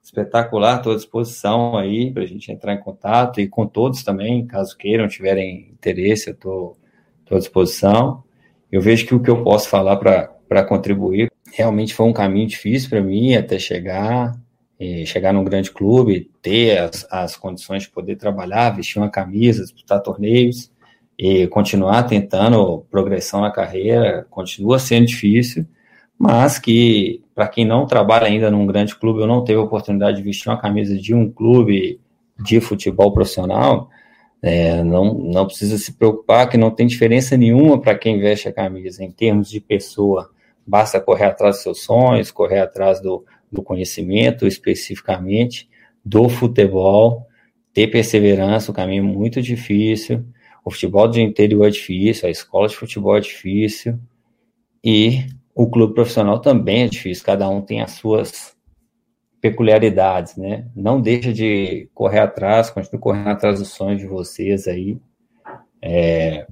Espetacular, 0.00 0.76
estou 0.76 0.92
à 0.92 0.96
disposição 0.96 1.76
aí 1.76 2.12
para 2.12 2.22
a 2.22 2.26
gente 2.26 2.52
entrar 2.52 2.72
em 2.72 2.80
contato 2.80 3.40
e 3.40 3.48
com 3.48 3.66
todos 3.66 4.04
também, 4.04 4.46
caso 4.46 4.76
queiram, 4.76 5.08
tiverem 5.08 5.68
interesse, 5.72 6.30
eu 6.30 6.34
estou 6.34 6.76
à 7.32 7.38
disposição. 7.38 8.22
Eu 8.70 8.80
vejo 8.80 9.04
que 9.04 9.14
o 9.16 9.20
que 9.20 9.28
eu 9.28 9.42
posso 9.42 9.68
falar 9.68 9.96
para 9.96 10.32
para 10.48 10.64
contribuir. 10.64 11.30
Realmente 11.52 11.94
foi 11.94 12.06
um 12.06 12.12
caminho 12.12 12.46
difícil 12.46 12.90
para 12.90 13.00
mim 13.00 13.34
até 13.34 13.58
chegar, 13.58 14.38
chegar 15.06 15.32
num 15.32 15.44
grande 15.44 15.70
clube, 15.70 16.30
ter 16.42 16.78
as, 16.78 17.06
as 17.10 17.36
condições 17.36 17.84
de 17.84 17.90
poder 17.90 18.16
trabalhar, 18.16 18.70
vestir 18.70 18.98
uma 18.98 19.10
camisa, 19.10 19.62
disputar 19.62 20.02
torneios 20.02 20.70
e 21.18 21.46
continuar 21.46 22.02
tentando 22.02 22.84
progressão 22.90 23.40
na 23.40 23.50
carreira, 23.50 24.26
continua 24.28 24.78
sendo 24.78 25.06
difícil, 25.06 25.66
mas 26.18 26.58
que 26.58 27.22
para 27.34 27.48
quem 27.48 27.64
não 27.64 27.86
trabalha 27.86 28.26
ainda 28.26 28.50
num 28.50 28.66
grande 28.66 28.94
clube 28.94 29.20
ou 29.20 29.26
não 29.26 29.42
teve 29.42 29.58
a 29.58 29.62
oportunidade 29.62 30.18
de 30.18 30.22
vestir 30.22 30.48
uma 30.48 30.60
camisa 30.60 30.96
de 30.96 31.14
um 31.14 31.30
clube 31.30 32.00
de 32.38 32.60
futebol 32.60 33.12
profissional, 33.12 33.88
é, 34.42 34.82
não, 34.82 35.14
não 35.14 35.46
precisa 35.46 35.78
se 35.78 35.92
preocupar 35.94 36.48
que 36.48 36.58
não 36.58 36.70
tem 36.70 36.86
diferença 36.86 37.36
nenhuma 37.36 37.80
para 37.80 37.96
quem 37.96 38.20
veste 38.20 38.48
a 38.48 38.52
camisa 38.52 39.02
em 39.02 39.10
termos 39.10 39.48
de 39.50 39.60
pessoa 39.60 40.30
Basta 40.66 41.00
correr 41.00 41.26
atrás 41.26 41.56
dos 41.56 41.62
seus 41.62 41.82
sonhos, 41.82 42.30
correr 42.30 42.60
atrás 42.60 43.00
do, 43.00 43.24
do 43.50 43.62
conhecimento 43.62 44.46
especificamente 44.46 45.68
do 46.04 46.28
futebol, 46.28 47.26
ter 47.72 47.88
perseverança, 47.88 48.70
o 48.70 48.74
caminho 48.74 49.04
é 49.04 49.06
muito 49.06 49.42
difícil. 49.42 50.24
O 50.64 50.70
futebol 50.70 51.08
de 51.08 51.20
interior 51.20 51.66
é 51.66 51.70
difícil, 51.70 52.26
a 52.26 52.30
escola 52.30 52.68
de 52.68 52.76
futebol 52.76 53.16
é 53.16 53.20
difícil 53.20 53.98
e 54.82 55.26
o 55.54 55.68
clube 55.70 55.94
profissional 55.94 56.40
também 56.40 56.82
é 56.82 56.88
difícil, 56.88 57.24
cada 57.24 57.48
um 57.48 57.62
tem 57.62 57.80
as 57.80 57.92
suas 57.92 58.56
peculiaridades, 59.40 60.36
né? 60.36 60.66
Não 60.74 61.00
deixa 61.00 61.32
de 61.32 61.88
correr 61.94 62.18
atrás, 62.18 62.70
continue 62.70 63.00
correndo 63.00 63.28
atrás 63.28 63.58
dos 63.58 63.68
sonhos 63.68 64.00
de 64.00 64.06
vocês 64.06 64.66
aí. 64.66 64.98
É, 65.80 66.46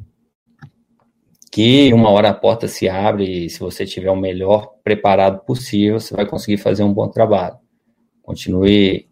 que 1.54 1.94
uma 1.94 2.10
hora 2.10 2.30
a 2.30 2.34
porta 2.34 2.66
se 2.66 2.88
abre 2.88 3.46
e 3.46 3.48
se 3.48 3.60
você 3.60 3.86
tiver 3.86 4.10
o 4.10 4.16
melhor 4.16 4.72
preparado 4.82 5.44
possível, 5.44 6.00
você 6.00 6.12
vai 6.12 6.26
conseguir 6.26 6.56
fazer 6.56 6.82
um 6.82 6.92
bom 6.92 7.06
trabalho. 7.06 7.54
Continue 8.22 9.06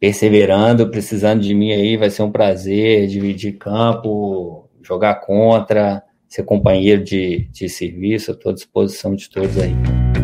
perseverando, 0.00 0.90
precisando 0.90 1.42
de 1.42 1.54
mim 1.54 1.70
aí, 1.70 1.98
vai 1.98 2.08
ser 2.08 2.22
um 2.22 2.32
prazer 2.32 3.08
dividir 3.08 3.58
campo, 3.58 4.70
jogar 4.82 5.16
contra, 5.16 6.02
ser 6.26 6.44
companheiro 6.44 7.04
de, 7.04 7.46
de 7.52 7.68
serviço, 7.68 8.30
estou 8.30 8.50
à 8.50 8.54
disposição 8.54 9.14
de 9.14 9.28
todos 9.28 9.58
aí. 9.58 10.23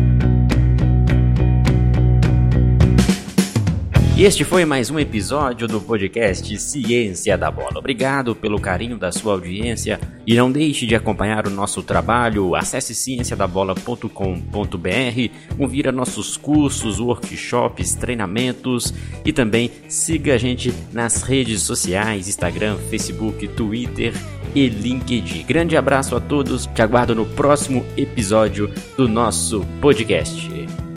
Este 4.23 4.43
foi 4.43 4.65
mais 4.65 4.91
um 4.91 4.99
episódio 4.99 5.67
do 5.67 5.81
podcast 5.81 6.55
Ciência 6.59 7.35
da 7.35 7.49
Bola. 7.49 7.79
Obrigado 7.79 8.35
pelo 8.35 8.61
carinho 8.61 8.95
da 8.95 9.11
sua 9.11 9.33
audiência 9.33 9.99
e 10.27 10.35
não 10.35 10.51
deixe 10.51 10.85
de 10.85 10.93
acompanhar 10.93 11.47
o 11.47 11.49
nosso 11.49 11.81
trabalho. 11.81 12.53
Acesse 12.53 12.93
cienciadabola.com.br, 12.93 15.57
confira 15.57 15.91
nossos 15.91 16.37
cursos, 16.37 16.99
workshops, 16.99 17.95
treinamentos 17.95 18.93
e 19.25 19.33
também 19.33 19.71
siga 19.87 20.35
a 20.35 20.37
gente 20.37 20.71
nas 20.91 21.23
redes 21.23 21.63
sociais, 21.63 22.27
Instagram, 22.27 22.77
Facebook, 22.91 23.47
Twitter 23.47 24.13
e 24.53 24.67
LinkedIn. 24.67 25.45
Grande 25.47 25.75
abraço 25.75 26.15
a 26.15 26.19
todos, 26.19 26.67
te 26.67 26.83
aguardo 26.83 27.15
no 27.15 27.25
próximo 27.25 27.83
episódio 27.97 28.71
do 28.95 29.07
nosso 29.07 29.65
podcast. 29.81 30.80